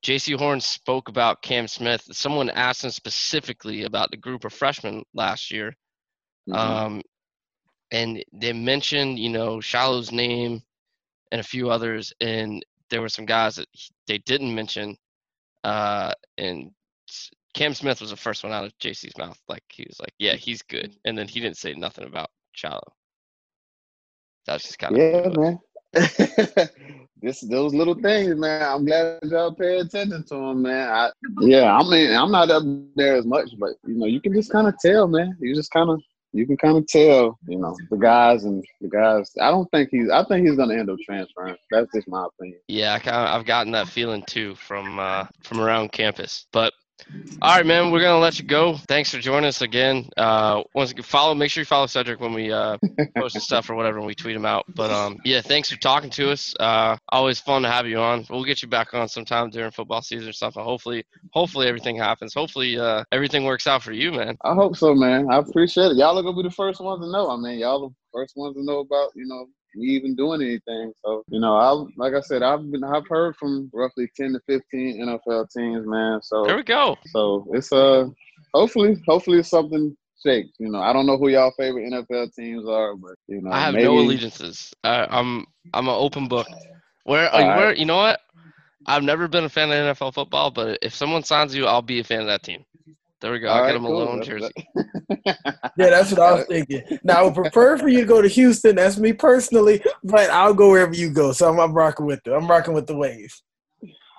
[0.03, 5.03] Jaycee Horn spoke about Cam Smith, someone asked him specifically about the group of freshmen
[5.13, 5.75] last year,
[6.49, 6.53] mm-hmm.
[6.53, 7.01] um,
[7.91, 10.61] and they mentioned you know Shilo's name
[11.31, 13.67] and a few others, and there were some guys that
[14.07, 14.97] they didn't mention,
[15.63, 16.71] uh, and
[17.53, 19.39] Cam Smith was the first one out of Jaycee's mouth.
[19.47, 22.81] Like he was like, "Yeah, he's good," and then he didn't say nothing about Shilo.
[24.45, 25.59] That's just kind of yeah, man.
[27.21, 28.61] this those little things, man.
[28.61, 30.89] I'm glad y'all pay attention to them, man.
[30.89, 32.63] I, yeah, I mean, I'm not up
[32.95, 35.37] there as much, but you know, you can just kind of tell, man.
[35.39, 36.01] You just kind of
[36.33, 39.31] you can kind of tell, you know, the guys and the guys.
[39.41, 40.09] I don't think he's.
[40.09, 41.57] I think he's going to end up transferring.
[41.71, 42.59] That's just my opinion.
[42.67, 46.45] Yeah, I kind of, I've gotten that feeling too from uh, from around campus.
[46.53, 46.73] But
[47.41, 47.91] all right, man.
[47.91, 48.77] We're gonna let you go.
[48.87, 50.09] Thanks for joining us again.
[50.17, 51.33] Uh, once again, follow.
[51.33, 52.77] Make sure you follow Cedrick when we uh,
[53.17, 54.65] post stuff or whatever, when we tweet him out.
[54.75, 56.53] But um, yeah, thanks for talking to us.
[56.59, 58.25] Uh, always fun to have you on.
[58.29, 60.63] We'll get you back on sometime during football season or something.
[60.63, 62.33] Hopefully, hopefully everything happens.
[62.33, 64.37] Hopefully, uh, everything works out for you, man.
[64.43, 65.29] I hope so, man.
[65.31, 65.97] I appreciate it.
[65.97, 67.29] Y'all are gonna be the first ones to know.
[67.29, 69.47] I mean, y'all the first ones to know about you know
[69.77, 70.93] even doing anything.
[71.03, 74.39] So you know, I like I said, I've been I've heard from roughly ten to
[74.47, 76.21] fifteen NFL teams, man.
[76.21, 76.97] So there we go.
[77.07, 78.07] So it's uh
[78.53, 79.95] hopefully hopefully it's something
[80.25, 80.51] shakes.
[80.59, 83.61] You know, I don't know who y'all favorite NFL teams are, but you know, I
[83.61, 83.85] have maybe...
[83.85, 84.73] no allegiances.
[84.83, 86.47] I, I'm I'm an open book.
[87.03, 87.57] Where like, right.
[87.57, 88.19] where you know what?
[88.85, 91.99] I've never been a fan of NFL football, but if someone signs you, I'll be
[91.99, 92.65] a fan of that team.
[93.21, 93.49] There we go.
[93.49, 94.01] I'll right, get him cool.
[94.01, 94.51] a loan jersey.
[95.25, 95.35] yeah,
[95.75, 96.81] that's what I was thinking.
[97.03, 98.75] Now, I would prefer for you to go to Houston.
[98.75, 101.31] That's me personally, but I'll go wherever you go.
[101.31, 102.31] So I'm, I'm rocking with it.
[102.31, 103.31] I'm rocking with the wave.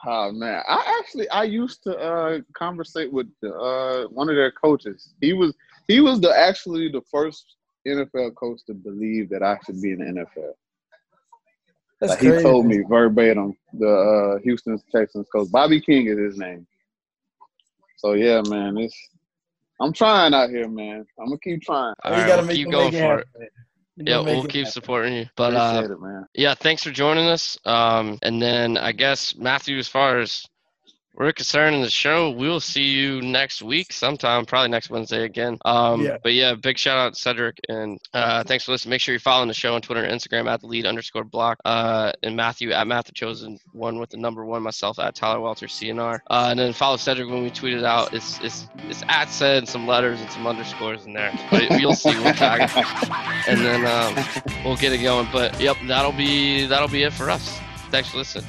[0.05, 5.14] Oh man, I actually I used to uh conversate with uh one of their coaches.
[5.20, 5.55] He was
[5.86, 7.55] he was the actually the first
[7.86, 10.53] NFL coach to believe that I should be in the NFL.
[12.00, 12.36] That's like crazy.
[12.38, 13.57] He told me verbatim.
[13.74, 16.66] The uh, Houston Texans coach Bobby King is his name.
[18.03, 18.96] So yeah, man, it's
[19.80, 21.07] I'm trying out here, man.
[21.20, 21.94] I'm gonna keep trying.
[22.03, 23.53] All right, we'll keep going for it.
[23.96, 24.72] Yeah, we'll keep happen.
[24.72, 25.26] supporting you.
[25.36, 27.57] But uh, it, yeah, thanks for joining us.
[27.64, 30.44] Um, and then I guess Matthew, as far as
[31.14, 32.30] we're concerned in the show.
[32.30, 35.58] We'll see you next week sometime, probably next Wednesday again.
[35.64, 36.16] Um, yeah.
[36.22, 38.90] But yeah, big shout out to Cedrick and uh, thanks for listening.
[38.90, 41.58] Make sure you're following the show on Twitter and Instagram at the lead underscore block
[41.64, 45.66] uh, and Matthew at Matthew Chosen one with the number one, myself at Tyler Walter
[45.66, 46.20] CNR.
[46.30, 48.14] Uh, and then follow Cedrick when we tweet it out.
[48.14, 52.12] It's it's it's at said some letters and some underscores in there, but you'll see.
[52.22, 54.24] We'll tag it and then um,
[54.64, 55.28] we'll get it going.
[55.32, 57.58] But yep, that'll be that'll be it for us.
[57.90, 58.46] Thanks for listening.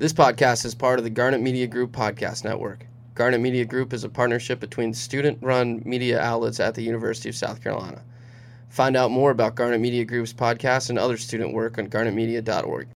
[0.00, 2.86] This podcast is part of the Garnet Media Group podcast network.
[3.14, 7.36] Garnet Media Group is a partnership between student run media outlets at the University of
[7.36, 8.02] South Carolina.
[8.70, 12.88] Find out more about Garnet Media Group's podcast and other student work on garnetmedia.org.